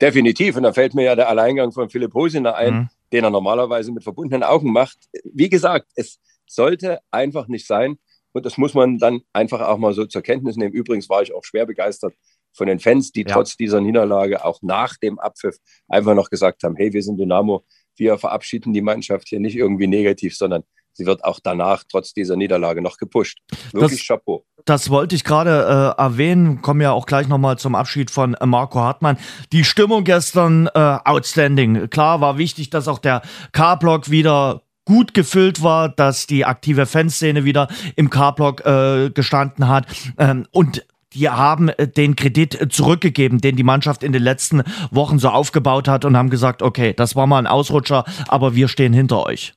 Definitiv. 0.00 0.56
Und 0.56 0.64
da 0.64 0.72
fällt 0.72 0.94
mir 0.94 1.04
ja 1.04 1.16
der 1.16 1.28
Alleingang 1.28 1.72
von 1.72 1.88
Philipp 1.88 2.12
Hosiner 2.14 2.56
ein, 2.56 2.74
mhm. 2.74 2.88
den 3.12 3.24
er 3.24 3.30
normalerweise 3.30 3.92
mit 3.92 4.02
verbundenen 4.02 4.42
Augen 4.42 4.72
macht. 4.72 4.98
Wie 5.32 5.48
gesagt, 5.48 5.86
es 5.94 6.18
sollte 6.46 7.00
einfach 7.10 7.48
nicht 7.48 7.66
sein. 7.66 7.96
Und 8.32 8.44
das 8.44 8.58
muss 8.58 8.74
man 8.74 8.98
dann 8.98 9.20
einfach 9.32 9.60
auch 9.60 9.78
mal 9.78 9.94
so 9.94 10.06
zur 10.06 10.22
Kenntnis 10.22 10.56
nehmen. 10.56 10.74
Übrigens 10.74 11.08
war 11.08 11.22
ich 11.22 11.32
auch 11.32 11.44
schwer 11.44 11.66
begeistert 11.66 12.14
von 12.52 12.66
den 12.66 12.80
Fans, 12.80 13.12
die 13.12 13.22
ja. 13.22 13.32
trotz 13.32 13.56
dieser 13.56 13.80
Niederlage 13.80 14.44
auch 14.44 14.60
nach 14.62 14.96
dem 14.96 15.18
Abpfiff 15.18 15.56
einfach 15.88 16.14
noch 16.14 16.30
gesagt 16.30 16.62
haben, 16.64 16.76
hey, 16.76 16.92
wir 16.92 17.02
sind 17.02 17.18
Dynamo, 17.18 17.64
wir 17.96 18.18
verabschieden 18.18 18.72
die 18.72 18.82
Mannschaft 18.82 19.28
hier 19.28 19.40
nicht 19.40 19.56
irgendwie 19.56 19.86
negativ, 19.86 20.36
sondern 20.36 20.64
sie 20.92 21.06
wird 21.06 21.24
auch 21.24 21.40
danach 21.42 21.84
trotz 21.88 22.12
dieser 22.12 22.36
Niederlage 22.36 22.82
noch 22.82 22.96
gepusht. 22.96 23.38
Wirklich 23.72 24.00
das, 24.00 24.08
Chapeau. 24.08 24.44
Das 24.64 24.90
wollte 24.90 25.14
ich 25.14 25.24
gerade 25.24 25.94
äh, 25.98 26.00
erwähnen, 26.00 26.62
kommen 26.62 26.80
ja 26.80 26.92
auch 26.92 27.06
gleich 27.06 27.28
nochmal 27.28 27.58
zum 27.58 27.74
Abschied 27.74 28.10
von 28.10 28.34
äh, 28.34 28.46
Marco 28.46 28.80
Hartmann. 28.80 29.18
Die 29.52 29.64
Stimmung 29.64 30.04
gestern 30.04 30.68
äh, 30.74 30.78
outstanding. 30.78 31.88
Klar 31.90 32.20
war 32.20 32.38
wichtig, 32.38 32.70
dass 32.70 32.88
auch 32.88 32.98
der 32.98 33.22
K-Block 33.52 34.10
wieder 34.10 34.62
gut 34.84 35.14
gefüllt 35.14 35.62
war, 35.62 35.88
dass 35.88 36.26
die 36.26 36.44
aktive 36.44 36.86
Fanszene 36.86 37.44
wieder 37.44 37.68
im 37.96 38.10
K-Block 38.10 38.64
äh, 38.66 39.10
gestanden 39.10 39.68
hat. 39.68 39.86
Ähm, 40.18 40.46
und 40.50 40.86
die 41.14 41.28
haben 41.28 41.68
äh, 41.68 41.88
den 41.88 42.16
Kredit 42.16 42.60
äh, 42.60 42.68
zurückgegeben, 42.68 43.40
den 43.40 43.56
die 43.56 43.62
Mannschaft 43.62 44.02
in 44.02 44.12
den 44.12 44.22
letzten 44.22 44.62
Wochen 44.90 45.18
so 45.18 45.28
aufgebaut 45.28 45.88
hat 45.88 46.04
und 46.04 46.16
haben 46.16 46.30
gesagt, 46.30 46.62
okay, 46.62 46.92
das 46.92 47.16
war 47.16 47.26
mal 47.26 47.38
ein 47.38 47.46
Ausrutscher, 47.46 48.04
aber 48.28 48.54
wir 48.54 48.68
stehen 48.68 48.92
hinter 48.92 49.24
euch. 49.24 49.54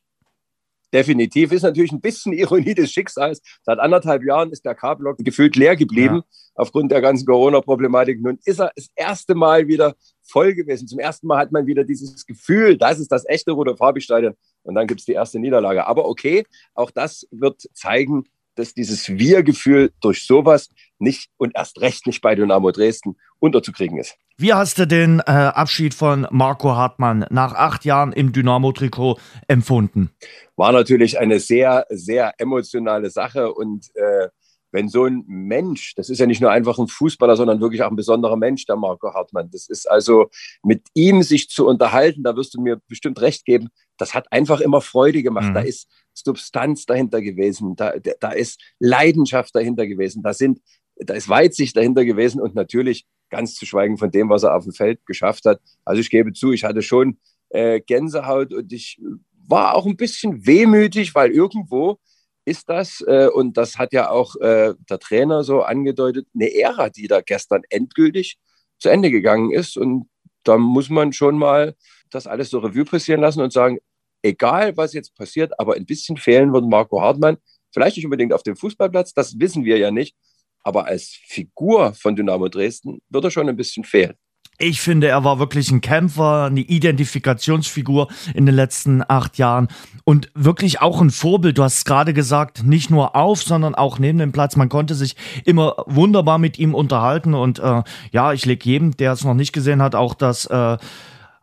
Definitiv 0.94 1.52
ist 1.52 1.64
natürlich 1.64 1.92
ein 1.92 2.00
bisschen 2.00 2.32
Ironie 2.32 2.74
des 2.74 2.92
Schicksals. 2.92 3.42
Seit 3.64 3.78
anderthalb 3.80 4.24
Jahren 4.24 4.52
ist 4.52 4.64
der 4.64 4.74
K-Block 4.74 5.18
gefühlt 5.18 5.58
leer 5.58 5.76
geblieben 5.76 6.16
ja. 6.16 6.24
aufgrund 6.56 6.92
der 6.92 7.02
ganzen 7.02 7.26
Corona-Problematik. 7.26 8.22
Nun 8.22 8.40
ist 8.46 8.62
er 8.62 8.72
das 8.74 8.88
erste 8.96 9.36
Mal 9.36 9.68
wieder 9.68 9.96
voll 10.24 10.54
gewesen. 10.54 10.88
Zum 10.88 11.00
ersten 11.00 11.28
Mal 11.28 11.40
hat 11.40 11.52
man 11.52 11.66
wieder 11.66 11.84
dieses 11.84 12.26
Gefühl, 12.26 12.78
das 12.78 13.00
ist 13.00 13.12
das 13.12 13.28
echte 13.28 13.52
Rudolf-Fabi-Stadion. 13.52 14.36
Und 14.68 14.76
dann 14.76 14.86
gibt 14.86 15.00
es 15.00 15.06
die 15.06 15.14
erste 15.14 15.40
Niederlage. 15.40 15.88
Aber 15.88 16.08
okay, 16.08 16.46
auch 16.76 16.92
das 16.92 17.28
wird 17.32 17.62
zeigen, 17.74 18.26
dass 18.56 18.74
dieses 18.74 19.08
Wir-Gefühl 19.08 19.92
durch 20.02 20.26
sowas 20.26 20.70
nicht 21.00 21.30
und 21.38 21.56
erst 21.56 21.80
recht 21.80 22.08
nicht 22.08 22.22
bei 22.22 22.36
Dynamo 22.36 22.72
Dresden 22.72 23.16
unterzukriegen 23.40 23.98
ist. 23.98 24.16
Wie 24.38 24.54
hast 24.54 24.78
du 24.78 24.86
den 24.86 25.20
äh, 25.20 25.32
Abschied 25.32 25.94
von 25.94 26.28
Marco 26.32 26.76
Hartmann 26.76 27.26
nach 27.30 27.54
acht 27.54 27.86
Jahren 27.86 28.12
im 28.12 28.34
Dynamo-Trikot 28.34 29.20
empfunden? 29.48 30.12
War 30.56 30.72
natürlich 30.72 31.18
eine 31.20 31.40
sehr, 31.40 31.86
sehr 31.90 32.34
emotionale 32.38 33.10
Sache 33.10 33.54
und 33.54 33.88
äh, 33.96 34.28
wenn 34.72 34.90
so 34.90 35.06
ein 35.06 35.24
Mensch, 35.28 35.96
das 35.96 36.10
ist 36.10 36.20
ja 36.20 36.26
nicht 36.26 36.42
nur 36.42 36.52
einfach 36.52 36.78
ein 36.78 36.88
Fußballer, 36.88 37.36
sondern 37.36 37.62
wirklich 37.62 37.82
auch 37.84 37.90
ein 37.90 37.96
besonderer 37.96 38.36
Mensch, 38.36 38.66
der 38.66 38.76
Marco 38.76 39.14
Hartmann. 39.14 39.50
Das 39.50 39.70
ist 39.70 39.90
also 39.90 40.30
mit 40.62 40.84
ihm 40.94 41.24
sich 41.24 41.50
zu 41.50 41.66
unterhalten, 41.66 42.24
da 42.24 42.36
wirst 42.36 42.54
du 42.54 42.62
mir 42.62 42.80
bestimmt 42.88 43.22
recht 43.22 43.46
geben, 43.46 43.70
das 43.98 44.14
hat 44.14 44.32
einfach 44.32 44.62
immer 44.62 44.82
Freude 44.82 45.24
gemacht. 45.24 45.50
Mhm. 45.50 45.54
Da 45.54 45.62
ist 45.62 45.90
Substanz 46.14 46.86
dahinter 46.86 47.22
gewesen, 47.22 47.76
da, 47.76 47.94
da 48.20 48.32
ist 48.32 48.62
Leidenschaft 48.80 49.56
dahinter 49.56 49.88
gewesen, 49.88 50.24
da, 50.24 50.34
sind, 50.34 50.60
da 50.96 51.14
ist 51.14 51.30
Weitsicht 51.30 51.76
dahinter 51.76 52.06
gewesen 52.06 52.42
und 52.42 52.56
natürlich 52.56 53.06
ganz 53.30 53.56
zu 53.56 53.66
schweigen 53.66 53.98
von 53.98 54.12
dem, 54.12 54.30
was 54.30 54.44
er 54.44 54.56
auf 54.56 54.64
dem 54.64 54.74
Feld 54.74 55.06
geschafft 55.06 55.46
hat. 55.46 55.60
Also 55.86 56.02
ich 56.02 56.10
gebe 56.10 56.34
zu, 56.34 56.54
ich 56.54 56.64
hatte 56.64 56.82
schon 56.82 57.20
äh, 57.50 57.82
Gänsehaut 57.82 58.54
und 58.54 58.72
ich 58.72 59.00
war 59.48 59.76
auch 59.76 59.86
ein 59.86 59.98
bisschen 59.98 60.46
wehmütig, 60.46 61.16
weil 61.16 61.32
irgendwo 61.32 62.00
ist 62.46 62.70
das, 62.70 63.04
äh, 63.06 63.28
und 63.28 63.58
das 63.58 63.78
hat 63.78 63.92
ja 63.92 64.10
auch 64.10 64.36
äh, 64.38 64.74
der 64.90 65.00
Trainer 65.00 65.44
so 65.44 65.64
angedeutet, 65.64 66.28
eine 66.34 66.54
Ära, 66.54 66.90
die 66.90 67.08
da 67.08 67.22
gestern 67.22 67.64
endgültig 67.70 68.38
zu 68.80 68.90
Ende 68.90 69.12
gegangen 69.12 69.52
ist. 69.52 69.78
Und 69.78 70.08
da 70.44 70.58
muss 70.58 70.90
man 70.90 71.12
schon 71.12 71.38
mal 71.38 71.76
das 72.12 72.28
alles 72.28 72.50
so 72.50 72.60
Revue 72.60 72.86
passieren 72.86 73.22
lassen 73.22 73.42
und 73.42 73.54
sagen, 73.54 73.80
egal 74.22 74.76
was 74.78 74.94
jetzt 74.94 75.16
passiert, 75.16 75.60
aber 75.60 75.76
ein 75.76 75.86
bisschen 75.86 76.18
fehlen 76.18 76.54
wird 76.54 76.66
Marco 76.66 77.02
Hartmann. 77.02 77.38
Vielleicht 77.72 77.98
nicht 77.98 78.06
unbedingt 78.06 78.34
auf 78.34 78.44
dem 78.44 78.56
Fußballplatz, 78.56 79.14
das 79.14 79.40
wissen 79.40 79.66
wir 79.66 79.78
ja 79.78 79.92
nicht. 79.92 80.16
Aber 80.64 80.86
als 80.86 81.18
Figur 81.28 81.94
von 81.94 82.16
Dynamo 82.16 82.50
Dresden 82.50 83.00
wird 83.10 83.24
er 83.24 83.32
schon 83.32 83.48
ein 83.48 83.56
bisschen 83.56 83.84
fehlen. 83.84 84.16
Ich 84.60 84.82
finde, 84.82 85.08
er 85.08 85.24
war 85.24 85.38
wirklich 85.38 85.70
ein 85.70 85.82
Kämpfer, 85.82 86.46
eine 86.46 86.62
Identifikationsfigur 86.62 88.08
in 88.34 88.48
den 88.48 88.56
letzten 88.56 89.04
acht 89.08 89.38
Jahren 89.38 89.68
und 90.04 90.32
wirklich 90.34 90.82
auch 90.82 91.00
ein 91.00 91.12
Vorbild. 91.12 91.60
Du 91.60 91.64
hast 91.64 91.78
es 91.78 91.86
gerade 91.86 92.12
gesagt, 92.12 92.64
nicht 92.64 92.90
nur 92.90 93.16
auf, 93.16 93.44
sondern 93.44 93.76
auch 93.76 94.00
neben 94.00 94.18
dem 94.18 94.32
Platz. 94.32 94.56
Man 94.56 94.68
konnte 94.68 94.96
sich 94.96 95.16
immer 95.46 95.76
wunderbar 95.86 96.40
mit 96.40 96.58
ihm 96.58 96.74
unterhalten 96.74 97.36
und 97.36 97.60
äh, 97.60 97.84
ja, 98.12 98.34
ich 98.34 98.48
lege 98.48 98.68
jedem, 98.68 98.98
der 98.98 99.12
es 99.12 99.24
noch 99.24 99.36
nicht 99.36 99.54
gesehen 99.54 99.82
hat, 99.84 99.94
auch 99.94 100.16
das 100.16 100.48
äh, 100.48 100.78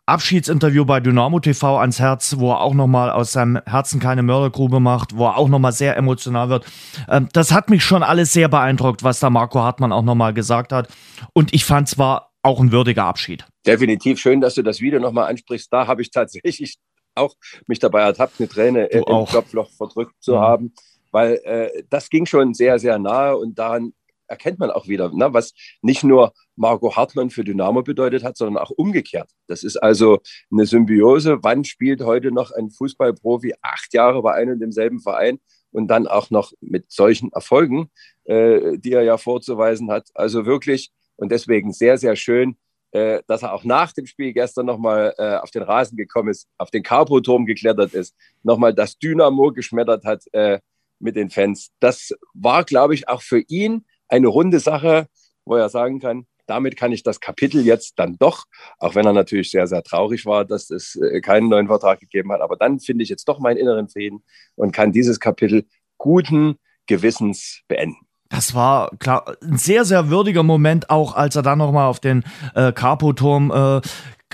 Abschiedsinterview 0.07 0.85
bei 0.85 0.99
Dynamo 0.99 1.39
TV 1.39 1.79
ans 1.79 1.99
Herz, 1.99 2.35
wo 2.37 2.51
er 2.51 2.61
auch 2.61 2.75
nochmal 2.75 3.09
aus 3.09 3.31
seinem 3.31 3.59
Herzen 3.65 3.99
keine 3.99 4.21
Mördergrube 4.21 4.79
macht, 4.79 5.17
wo 5.17 5.25
er 5.25 5.37
auch 5.37 5.49
nochmal 5.49 5.71
sehr 5.71 5.97
emotional 5.97 6.49
wird. 6.49 6.65
Ähm, 7.09 7.27
das 7.33 7.51
hat 7.51 7.69
mich 7.69 7.83
schon 7.83 8.03
alles 8.03 8.31
sehr 8.31 8.47
beeindruckt, 8.47 9.03
was 9.03 9.19
da 9.19 9.31
Marco 9.31 9.59
Hartmann 9.59 9.91
auch 9.91 10.03
nochmal 10.03 10.33
gesagt 10.33 10.71
hat. 10.71 10.89
Und 11.33 11.53
ich 11.53 11.65
fand 11.65 11.89
zwar 11.89 12.31
auch 12.43 12.59
ein 12.59 12.71
würdiger 12.71 13.05
Abschied. 13.05 13.45
Definitiv 13.65 14.19
schön, 14.19 14.41
dass 14.41 14.53
du 14.53 14.61
das 14.61 14.79
Video 14.79 14.99
nochmal 14.99 15.27
ansprichst. 15.27 15.73
Da 15.73 15.87
habe 15.87 16.03
ich 16.03 16.11
tatsächlich 16.11 16.77
auch 17.15 17.33
mich 17.65 17.79
dabei 17.79 18.01
ertappt, 18.01 18.39
eine 18.39 18.47
Träne 18.47 18.87
du 18.87 18.99
im 18.99 19.03
auch. 19.05 19.31
Kopfloch 19.31 19.71
verdrückt 19.71 20.13
zu 20.19 20.33
ja. 20.33 20.41
Haben, 20.41 20.73
weil 21.11 21.39
äh, 21.45 21.83
das 21.89 22.09
ging 22.09 22.27
schon 22.27 22.53
sehr, 22.53 22.77
sehr 22.77 22.99
nahe 22.99 23.37
und 23.37 23.57
daran 23.57 23.93
erkennt 24.27 24.59
man 24.59 24.71
auch 24.71 24.87
wieder, 24.87 25.11
ne, 25.13 25.33
was 25.33 25.53
nicht 25.81 26.03
nur 26.03 26.33
Marco 26.55 26.95
Hartmann 26.95 27.29
für 27.29 27.43
Dynamo 27.43 27.83
bedeutet 27.83 28.23
hat, 28.23 28.37
sondern 28.37 28.61
auch 28.61 28.71
umgekehrt. 28.71 29.29
Das 29.47 29.63
ist 29.63 29.77
also 29.77 30.19
eine 30.51 30.65
Symbiose. 30.65 31.39
Wann 31.41 31.63
spielt 31.63 32.01
heute 32.01 32.31
noch 32.31 32.51
ein 32.51 32.69
Fußballprofi 32.69 33.55
acht 33.61 33.93
Jahre 33.93 34.21
bei 34.21 34.33
einem 34.33 34.53
und 34.53 34.59
demselben 34.59 34.99
Verein 34.99 35.39
und 35.71 35.87
dann 35.87 36.07
auch 36.07 36.29
noch 36.29 36.53
mit 36.61 36.91
solchen 36.91 37.31
Erfolgen, 37.33 37.89
äh, 38.25 38.77
die 38.77 38.93
er 38.93 39.03
ja 39.03 39.17
vorzuweisen 39.17 39.91
hat? 39.91 40.09
Also 40.13 40.45
wirklich 40.45 40.91
und 41.17 41.31
deswegen 41.31 41.71
sehr, 41.71 41.97
sehr 41.97 42.15
schön, 42.15 42.57
äh, 42.91 43.21
dass 43.27 43.43
er 43.43 43.53
auch 43.53 43.63
nach 43.63 43.91
dem 43.91 44.05
Spiel 44.05 44.33
gestern 44.33 44.65
nochmal 44.65 45.13
äh, 45.17 45.35
auf 45.35 45.51
den 45.51 45.63
Rasen 45.63 45.97
gekommen 45.97 46.29
ist, 46.29 46.47
auf 46.57 46.71
den 46.71 46.83
Carpo-Turm 46.83 47.45
geklettert 47.45 47.93
ist, 47.93 48.15
nochmal 48.43 48.73
das 48.73 48.97
Dynamo 48.97 49.51
geschmettert 49.51 50.05
hat 50.05 50.23
äh, 50.33 50.59
mit 50.99 51.15
den 51.15 51.29
Fans. 51.29 51.71
Das 51.79 52.13
war, 52.33 52.63
glaube 52.63 52.93
ich, 52.93 53.09
auch 53.09 53.21
für 53.21 53.39
ihn 53.47 53.85
eine 54.07 54.27
runde 54.27 54.59
Sache, 54.59 55.07
wo 55.45 55.55
er 55.55 55.69
sagen 55.69 55.99
kann, 55.99 56.25
damit 56.47 56.77
kann 56.77 56.91
ich 56.91 57.03
das 57.03 57.19
Kapitel 57.19 57.65
jetzt 57.65 57.93
dann 57.97 58.17
doch, 58.17 58.45
auch 58.77 58.95
wenn 58.95 59.05
er 59.05 59.13
natürlich 59.13 59.51
sehr, 59.51 59.67
sehr 59.67 59.83
traurig 59.83 60.25
war, 60.25 60.45
dass 60.45 60.69
es 60.69 60.95
äh, 60.95 61.21
keinen 61.21 61.49
neuen 61.49 61.67
Vertrag 61.67 61.99
gegeben 61.99 62.31
hat, 62.31 62.41
aber 62.41 62.55
dann 62.55 62.79
finde 62.79 63.03
ich 63.03 63.09
jetzt 63.09 63.27
doch 63.27 63.39
meinen 63.39 63.57
inneren 63.57 63.89
Frieden 63.89 64.23
und 64.55 64.71
kann 64.71 64.91
dieses 64.91 65.19
Kapitel 65.19 65.65
guten 65.97 66.57
Gewissens 66.87 67.61
beenden. 67.67 67.97
Das 68.29 68.55
war 68.55 68.89
klar 68.97 69.37
ein 69.41 69.57
sehr, 69.57 69.85
sehr 69.85 70.09
würdiger 70.09 70.43
Moment, 70.43 70.89
auch 70.89 71.15
als 71.15 71.35
er 71.35 71.43
dann 71.43 71.59
nochmal 71.59 71.87
auf 71.87 71.99
den 71.99 72.23
äh, 72.55 72.71
Capo-Turm 72.71 73.51
äh, 73.51 73.81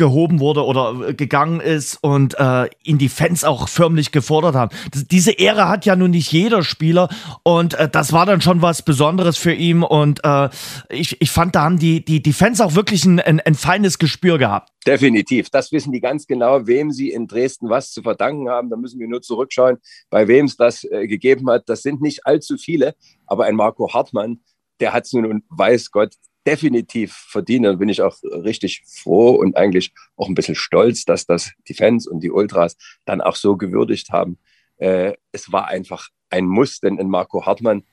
gehoben 0.02 0.40
wurde 0.40 0.66
oder 0.66 1.10
äh, 1.10 1.14
gegangen 1.14 1.60
ist 1.62 2.00
und 2.02 2.34
äh, 2.40 2.68
ihn 2.84 2.98
die 2.98 3.08
Fans 3.08 3.44
auch 3.44 3.70
förmlich 3.70 4.12
gefordert 4.12 4.56
haben. 4.56 4.76
Das, 4.90 5.08
diese 5.08 5.32
Ehre 5.32 5.70
hat 5.70 5.86
ja 5.86 5.96
nun 5.96 6.10
nicht 6.10 6.32
jeder 6.32 6.64
Spieler 6.64 7.08
und 7.44 7.76
äh, 7.76 7.88
das 7.88 8.12
war 8.12 8.26
dann 8.26 8.42
schon 8.42 8.64
was 8.64 8.82
Besonderes 8.82 9.38
für 9.38 9.54
ihn 9.54 9.84
und 9.84 10.22
äh, 10.24 10.50
ich, 10.90 11.22
ich 11.22 11.30
fand, 11.30 11.54
da 11.54 11.62
haben 11.62 11.78
die, 11.78 12.04
die, 12.04 12.24
die 12.24 12.34
Fans 12.34 12.62
auch 12.62 12.74
wirklich 12.74 13.06
ein, 13.06 13.20
ein, 13.20 13.40
ein 13.42 13.54
feines 13.54 14.00
Gespür 14.00 14.40
gehabt. 14.40 14.72
Definitiv. 14.88 15.52
Das 15.52 15.72
wissen 15.72 15.92
die 15.92 16.02
ganz 16.02 16.26
genau, 16.26 16.66
wem 16.66 16.90
sie 16.90 17.12
in 17.12 17.28
Dresden 17.28 17.70
was 17.70 17.92
zu 17.92 18.02
verdanken 18.02 18.50
haben. 18.50 18.72
Da 18.72 18.78
müssen 18.78 19.00
wir 19.00 19.08
nur 19.08 19.22
zurückschauen, 19.22 19.78
bei 20.10 20.28
wem 20.28 20.48
es 20.48 20.58
das 20.58 20.84
äh, 20.86 21.06
gegeben 21.06 21.48
hat. 21.52 21.70
Das 21.70 21.84
sind 21.84 22.02
nicht 22.02 22.26
allzu 22.26 22.58
viele, 22.58 22.96
aber 23.28 23.46
ein 23.46 23.56
Marco 23.56 23.94
Hartmann, 23.94 24.40
der 24.80 24.94
hat 24.94 25.06
es 25.06 25.14
nun, 25.14 25.44
weiß 25.50 25.92
Gott, 25.92 26.16
definitiv 26.46 27.14
verdient. 27.14 27.66
Da 27.66 27.74
bin 27.74 27.90
ich 27.90 28.02
auch 28.02 28.18
richtig 28.24 28.84
froh 28.88 29.32
und 29.32 29.56
eigentlich 29.56 29.94
auch 30.16 30.28
ein 30.28 30.36
bisschen 30.36 30.56
stolz, 30.56 31.06
dass 31.06 31.26
das 31.26 31.52
die 31.68 31.74
Fans 31.74 32.08
und 32.08 32.22
die 32.22 32.32
Ultras 32.32 32.78
dann 33.06 33.22
auch 33.22 33.36
so 33.36 33.58
gewürdigt 33.58 34.10
haben. 34.10 34.38
Äh, 34.78 35.14
es 35.32 35.52
war 35.52 35.68
einfach 35.68 36.10
ein 36.30 36.46
Muss, 36.46 36.80
denn 36.80 36.98
in 36.98 37.10
Marco 37.10 37.46
Hartmann, 37.46 37.84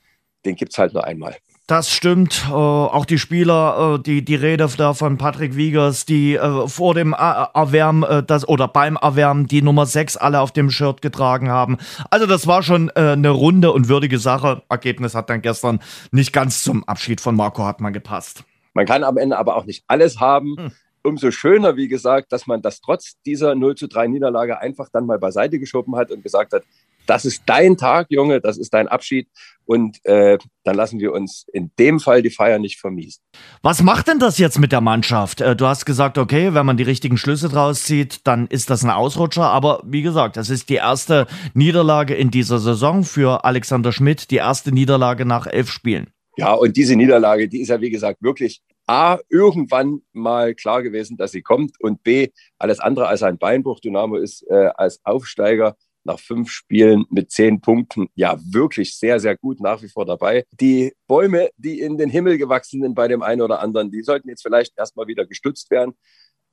den 0.45 0.55
gibt 0.55 0.71
es 0.71 0.77
halt 0.77 0.93
nur 0.93 1.03
einmal. 1.03 1.37
Das 1.69 1.91
stimmt. 1.91 2.47
Äh, 2.49 2.51
auch 2.51 3.05
die 3.05 3.19
Spieler, 3.19 3.97
äh, 3.99 4.01
die, 4.01 4.25
die 4.25 4.33
Rede 4.33 4.67
da 4.75 4.95
von 4.95 5.19
Patrick 5.19 5.55
Wiegers, 5.55 6.03
die 6.03 6.33
äh, 6.33 6.67
vor 6.67 6.95
dem 6.95 7.13
Erwärmen 7.13 8.01
äh, 8.01 8.23
das, 8.23 8.47
oder 8.49 8.67
beim 8.67 8.95
Erwärmen 8.95 9.45
die 9.45 9.61
Nummer 9.61 9.85
6 9.85 10.17
alle 10.17 10.41
auf 10.41 10.51
dem 10.51 10.71
Shirt 10.71 11.03
getragen 11.03 11.49
haben. 11.49 11.77
Also 12.09 12.25
das 12.25 12.47
war 12.47 12.63
schon 12.63 12.89
äh, 12.95 13.11
eine 13.11 13.29
runde 13.29 13.71
und 13.71 13.87
würdige 13.87 14.17
Sache. 14.17 14.63
Ergebnis 14.67 15.13
hat 15.13 15.29
dann 15.29 15.43
gestern 15.43 15.79
nicht 16.11 16.33
ganz 16.33 16.63
zum 16.63 16.83
Abschied 16.85 17.21
von 17.21 17.35
Marco 17.35 17.61
Hartmann 17.63 17.93
gepasst. 17.93 18.43
Man 18.73 18.87
kann 18.87 19.03
am 19.03 19.17
Ende 19.17 19.37
aber 19.37 19.55
auch 19.55 19.65
nicht 19.65 19.83
alles 19.85 20.19
haben. 20.19 20.55
Hm. 20.57 20.71
Umso 21.03 21.29
schöner, 21.29 21.77
wie 21.77 21.87
gesagt, 21.87 22.31
dass 22.31 22.47
man 22.47 22.63
das 22.63 22.81
trotz 22.81 23.21
dieser 23.27 23.53
0 23.53 23.75
zu 23.75 23.87
3 23.87 24.07
Niederlage 24.07 24.59
einfach 24.59 24.89
dann 24.91 25.05
mal 25.05 25.19
beiseite 25.19 25.59
geschoben 25.59 25.95
hat 25.95 26.09
und 26.09 26.23
gesagt 26.23 26.51
hat, 26.51 26.63
das 27.09 27.25
ist 27.25 27.43
dein 27.47 27.75
Tag, 27.75 28.07
Junge, 28.09 28.39
das 28.39 28.57
ist 28.57 28.73
dein 28.73 28.87
Abschied. 28.87 29.27
Und 29.65 30.03
äh, 30.05 30.37
dann 30.63 30.75
lassen 30.75 30.99
wir 30.99 31.11
uns 31.11 31.45
in 31.53 31.71
dem 31.77 31.99
Fall 31.99 32.21
die 32.21 32.29
Feier 32.29 32.57
nicht 32.57 32.79
vermiesen. 32.79 33.21
Was 33.61 33.83
macht 33.83 34.07
denn 34.07 34.19
das 34.19 34.37
jetzt 34.37 34.59
mit 34.59 34.71
der 34.71 34.81
Mannschaft? 34.81 35.41
Äh, 35.41 35.55
du 35.55 35.65
hast 35.65 35.85
gesagt, 35.85 36.17
okay, 36.17 36.53
wenn 36.53 36.65
man 36.65 36.77
die 36.77 36.83
richtigen 36.83 37.17
Schlüsse 37.17 37.49
draus 37.49 37.83
zieht, 37.83 38.25
dann 38.25 38.47
ist 38.47 38.69
das 38.69 38.83
ein 38.83 38.89
Ausrutscher. 38.89 39.43
Aber 39.43 39.81
wie 39.85 40.01
gesagt, 40.01 40.37
das 40.37 40.49
ist 40.49 40.69
die 40.69 40.75
erste 40.75 41.27
Niederlage 41.53 42.15
in 42.15 42.31
dieser 42.31 42.59
Saison 42.59 43.03
für 43.03 43.43
Alexander 43.43 43.91
Schmidt, 43.91 44.31
die 44.31 44.37
erste 44.37 44.71
Niederlage 44.71 45.25
nach 45.25 45.45
elf 45.45 45.69
Spielen. 45.69 46.07
Ja, 46.37 46.53
und 46.53 46.77
diese 46.77 46.95
Niederlage, 46.95 47.47
die 47.47 47.61
ist 47.61 47.69
ja, 47.69 47.81
wie 47.81 47.89
gesagt, 47.89 48.21
wirklich 48.21 48.61
A, 48.87 49.19
irgendwann 49.29 50.01
mal 50.13 50.55
klar 50.55 50.81
gewesen, 50.81 51.15
dass 51.15 51.31
sie 51.31 51.43
kommt 51.43 51.79
und 51.79 52.01
B, 52.01 52.29
alles 52.57 52.79
andere 52.79 53.07
als 53.07 53.21
ein 53.21 53.37
Beinbruch. 53.37 53.79
Dynamo 53.81 54.15
ist 54.15 54.43
äh, 54.49 54.69
als 54.75 54.99
Aufsteiger 55.03 55.75
nach 56.03 56.19
fünf 56.19 56.49
Spielen 56.49 57.05
mit 57.09 57.31
zehn 57.31 57.61
Punkten 57.61 58.07
ja 58.15 58.37
wirklich 58.41 58.97
sehr, 58.97 59.19
sehr 59.19 59.37
gut 59.37 59.59
nach 59.59 59.81
wie 59.81 59.89
vor 59.89 60.05
dabei. 60.05 60.45
Die 60.59 60.93
Bäume, 61.07 61.49
die 61.57 61.79
in 61.79 61.97
den 61.97 62.09
Himmel 62.09 62.37
gewachsen 62.37 62.81
sind 62.81 62.95
bei 62.95 63.07
dem 63.07 63.21
einen 63.21 63.41
oder 63.41 63.59
anderen, 63.59 63.91
die 63.91 64.01
sollten 64.01 64.29
jetzt 64.29 64.41
vielleicht 64.41 64.77
erstmal 64.77 65.07
wieder 65.07 65.25
gestützt 65.25 65.69
werden. 65.71 65.93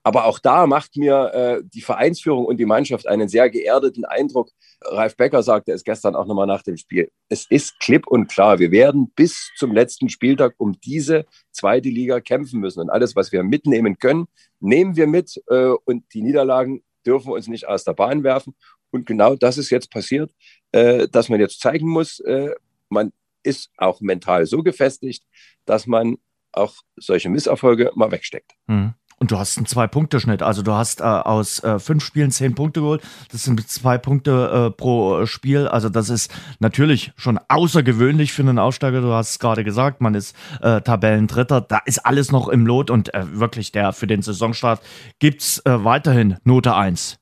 Aber 0.06 0.26
auch 0.26 0.38
da 0.38 0.68
macht 0.68 0.96
mir 0.96 1.32
äh, 1.34 1.62
die 1.64 1.80
Vereinsführung 1.80 2.44
und 2.44 2.58
die 2.58 2.64
Mannschaft 2.64 3.08
einen 3.08 3.28
sehr 3.28 3.50
geerdeten 3.50 4.04
Eindruck. 4.04 4.50
Ralf 4.84 5.16
Becker 5.16 5.42
sagte 5.42 5.72
es 5.72 5.82
gestern 5.82 6.14
auch 6.14 6.26
nochmal 6.26 6.46
nach 6.46 6.62
dem 6.62 6.76
Spiel. 6.76 7.10
Es 7.28 7.44
ist 7.50 7.80
klipp 7.80 8.06
und 8.06 8.28
klar, 8.28 8.60
wir 8.60 8.70
werden 8.70 9.10
bis 9.16 9.50
zum 9.56 9.72
letzten 9.72 10.08
Spieltag 10.08 10.54
um 10.58 10.78
diese 10.80 11.26
zweite 11.50 11.88
Liga 11.88 12.20
kämpfen 12.20 12.60
müssen. 12.60 12.78
Und 12.78 12.90
alles, 12.90 13.16
was 13.16 13.32
wir 13.32 13.42
mitnehmen 13.42 13.98
können, 13.98 14.28
nehmen 14.60 14.94
wir 14.94 15.08
mit. 15.08 15.42
Äh, 15.48 15.74
und 15.84 16.04
die 16.14 16.22
Niederlagen 16.22 16.84
dürfen 17.06 17.32
uns 17.32 17.48
nicht 17.48 17.68
aus 17.68 17.84
der 17.84 17.94
Bahn 17.94 18.24
werfen. 18.24 18.54
Und 18.90 19.06
genau 19.06 19.34
das 19.36 19.58
ist 19.58 19.70
jetzt 19.70 19.90
passiert, 19.90 20.32
äh, 20.72 21.08
dass 21.08 21.28
man 21.28 21.40
jetzt 21.40 21.60
zeigen 21.60 21.88
muss, 21.88 22.20
äh, 22.20 22.54
man 22.88 23.12
ist 23.42 23.70
auch 23.76 24.00
mental 24.00 24.46
so 24.46 24.62
gefestigt, 24.62 25.24
dass 25.64 25.86
man 25.86 26.18
auch 26.52 26.74
solche 26.96 27.28
Misserfolge 27.28 27.92
mal 27.94 28.10
wegsteckt. 28.10 28.52
Mhm. 28.66 28.94
Und 29.18 29.30
du 29.30 29.38
hast 29.38 29.56
einen 29.56 29.66
Zwei-Punkte-Schnitt. 29.66 30.42
Also 30.42 30.60
du 30.62 30.72
hast 30.72 31.00
äh, 31.00 31.04
aus 31.04 31.64
äh, 31.64 31.78
fünf 31.78 32.04
Spielen 32.04 32.30
zehn 32.30 32.54
Punkte 32.54 32.80
geholt. 32.80 33.02
Das 33.32 33.44
sind 33.44 33.66
zwei 33.66 33.96
Punkte 33.96 34.68
äh, 34.68 34.76
pro 34.76 35.24
Spiel. 35.24 35.68
Also 35.68 35.88
das 35.88 36.10
ist 36.10 36.30
natürlich 36.58 37.12
schon 37.16 37.40
außergewöhnlich 37.48 38.32
für 38.32 38.42
einen 38.42 38.58
Aufsteiger. 38.58 39.00
Du 39.00 39.12
hast 39.12 39.30
es 39.30 39.38
gerade 39.38 39.64
gesagt, 39.64 40.02
man 40.02 40.14
ist 40.14 40.36
äh, 40.60 40.82
Tabellendritter. 40.82 41.62
Da 41.62 41.78
ist 41.86 42.04
alles 42.04 42.30
noch 42.30 42.48
im 42.48 42.66
Lot 42.66 42.90
und 42.90 43.14
äh, 43.14 43.38
wirklich 43.38 43.72
der 43.72 43.94
für 43.94 44.06
den 44.06 44.20
Saisonstart 44.20 44.82
gibt's 45.18 45.62
äh, 45.64 45.82
weiterhin 45.82 46.36
Note 46.44 46.74
1. 46.74 47.18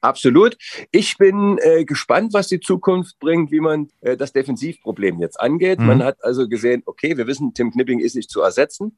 Absolut. 0.00 0.56
Ich 0.90 1.16
bin 1.18 1.58
äh, 1.60 1.84
gespannt, 1.84 2.32
was 2.32 2.48
die 2.48 2.58
Zukunft 2.58 3.18
bringt, 3.20 3.52
wie 3.52 3.60
man 3.60 3.88
äh, 4.00 4.16
das 4.16 4.32
Defensivproblem 4.32 5.20
jetzt 5.20 5.38
angeht. 5.38 5.78
Mhm. 5.78 5.86
Man 5.86 6.02
hat 6.02 6.24
also 6.24 6.48
gesehen, 6.48 6.82
okay, 6.86 7.16
wir 7.16 7.26
wissen, 7.26 7.54
Tim 7.54 7.70
Knipping 7.70 8.00
ist 8.00 8.16
nicht 8.16 8.30
zu 8.30 8.40
ersetzen. 8.40 8.96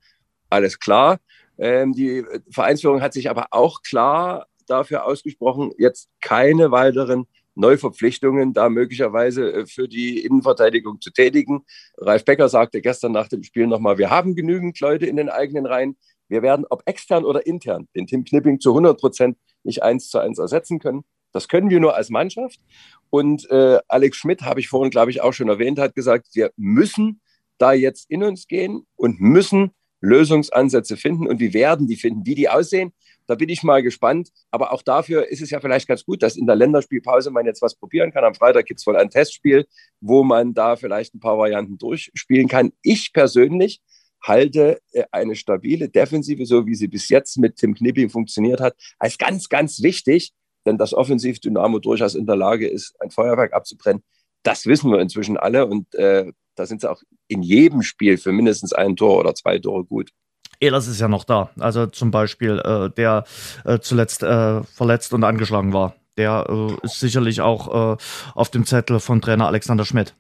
Alles 0.49 0.78
klar. 0.78 1.18
Ähm, 1.58 1.92
die 1.92 2.25
Vereinsführung 2.50 3.00
hat 3.00 3.12
sich 3.12 3.30
aber 3.30 3.49
auch 3.50 3.82
klar 3.82 4.46
dafür 4.66 5.04
ausgesprochen, 5.04 5.73
jetzt 5.78 6.08
keine 6.20 6.70
weiteren 6.70 7.26
Neuverpflichtungen 7.54 8.52
da 8.52 8.68
möglicherweise 8.68 9.52
äh, 9.52 9.66
für 9.66 9.88
die 9.88 10.25
Innenverteidigung 10.25 11.00
zu 11.00 11.11
tätigen. 11.11 11.64
Ralf 11.99 12.25
Becker 12.25 12.49
sagte 12.49 12.80
gestern 12.80 13.12
nach 13.12 13.28
dem 13.28 13.42
Spiel 13.42 13.66
nochmal, 13.66 13.99
wir 13.99 14.11
haben 14.11 14.34
genügend 14.34 14.78
Leute 14.80 15.06
in 15.06 15.16
den 15.16 15.28
eigenen 15.28 15.66
Reihen. 15.66 15.96
Wir 16.28 16.42
werden, 16.42 16.64
ob 16.70 16.82
extern 16.87 17.25
oder 17.25 17.46
intern, 17.46 17.88
den 17.94 18.06
Tim 18.06 18.25
Knipping 18.25 18.58
zu 18.58 18.70
100 18.70 18.99
Prozent 18.99 19.38
nicht 19.62 19.82
eins 19.82 20.08
zu 20.08 20.18
eins 20.18 20.38
ersetzen 20.38 20.78
können. 20.78 21.04
Das 21.32 21.49
können 21.49 21.68
wir 21.68 21.80
nur 21.80 21.96
als 21.96 22.11
Mannschaft. 22.11 22.61
Und 23.11 23.50
äh, 23.50 23.78
Alex 23.88 24.16
Schmidt, 24.16 24.42
habe 24.42 24.61
ich 24.61 24.68
vorhin, 24.68 24.90
glaube 24.90 25.11
ich, 25.11 25.20
auch 25.20 25.32
schon 25.32 25.49
erwähnt, 25.49 25.78
hat 25.78 25.94
gesagt, 25.94 26.28
wir 26.32 26.52
müssen 26.56 27.20
da 27.58 27.73
jetzt 27.73 28.11
in 28.11 28.23
uns 28.23 28.46
gehen 28.46 28.87
und 28.96 29.20
müssen 29.20 29.73
Lösungsansätze 30.04 30.96
finden. 30.96 31.26
Und 31.26 31.40
wie 31.40 31.54
werden 31.54 31.87
die 31.87 31.96
finden? 31.96 32.26
Wie 32.26 32.34
die 32.34 32.49
aussehen, 32.49 32.92
da 33.26 33.34
bin 33.34 33.49
ich 33.49 33.62
mal 33.62 33.82
gespannt. 33.82 34.30
Aber 34.50 34.73
auch 34.73 34.82
dafür 34.82 35.28
ist 35.28 35.42
es 35.42 35.50
ja 35.50 35.61
vielleicht 35.61 35.88
ganz 35.88 36.04
gut, 36.04 36.23
dass 36.23 36.37
in 36.37 36.46
der 36.46 36.56
Länderspielpause 36.56 37.30
man 37.30 37.46
jetzt 37.46 37.62
was 37.62 37.75
probieren 37.75 38.12
kann. 38.12 38.25
Am 38.25 38.34
Freitag 38.34 38.66
gibt 38.66 38.80
es 38.80 38.87
wohl 38.87 38.96
ein 38.96 39.11
Testspiel, 39.11 39.66
wo 40.00 40.23
man 40.23 40.54
da 40.54 40.76
vielleicht 40.76 41.14
ein 41.14 41.20
paar 41.20 41.38
Varianten 41.38 41.78
durchspielen 41.78 42.49
kann. 42.49 42.73
Ich 42.82 43.12
persönlich 43.12 43.80
halte 44.23 44.80
äh, 44.92 45.04
eine 45.11 45.37
stabile 45.37 45.88
Defensive, 45.88 46.46
so 46.46 46.66
wie 46.66 46.75
sie 46.75 46.88
bis 46.88 47.08
jetzt 47.08 47.38
mit 47.38 47.56
Tim 47.56 47.75
Knipping 47.75 48.11
funktioniert 48.11 48.61
hat, 48.61 48.75
als 48.99 49.18
ganz, 49.18 49.49
ganz 49.49 49.82
wichtig. 49.82 50.32
Denn 50.66 50.78
das 50.78 50.94
Offensiv-Dynamo 50.94 51.78
durchaus 51.78 52.14
in 52.14 52.25
der 52.25 52.37
Lage 52.37 52.66
ist, 52.66 52.94
ein 53.00 53.11
Feuerwerk 53.11 53.52
abzubrennen. 53.52 54.02
Das 54.44 54.66
wissen 54.66 54.92
wir 54.92 55.00
inzwischen 55.00 55.36
alle. 55.36 55.66
Und 55.66 55.92
äh, 55.96 56.32
da 56.54 56.66
sind 56.66 56.80
sie 56.80 56.90
auch 56.90 57.02
in 57.26 57.42
jedem 57.42 57.82
Spiel 57.82 58.16
für 58.16 58.30
mindestens 58.30 58.72
ein 58.72 58.94
Tor 58.94 59.18
oder 59.18 59.34
zwei 59.34 59.58
Tore 59.58 59.85
gut. 59.85 60.11
Ehlers 60.61 60.87
ist 60.87 61.00
ja 61.00 61.09
noch 61.09 61.24
da. 61.24 61.50
Also 61.59 61.87
zum 61.87 62.12
Beispiel, 62.12 62.61
äh, 62.64 62.90
der 62.90 63.24
äh, 63.64 63.80
zuletzt 63.80 64.22
äh, 64.22 64.62
verletzt 64.62 65.12
und 65.12 65.24
angeschlagen 65.24 65.72
war. 65.72 65.96
Der 66.16 66.46
äh, 66.48 66.87
ist 66.87 67.00
sicherlich 67.00 67.40
auch 67.40 67.94
äh, 67.94 68.02
auf 68.35 68.50
dem 68.50 68.64
Zettel 68.64 69.00
von 69.00 69.20
Trainer 69.20 69.48
Alexander 69.48 69.85
Schmidt. 69.85 70.14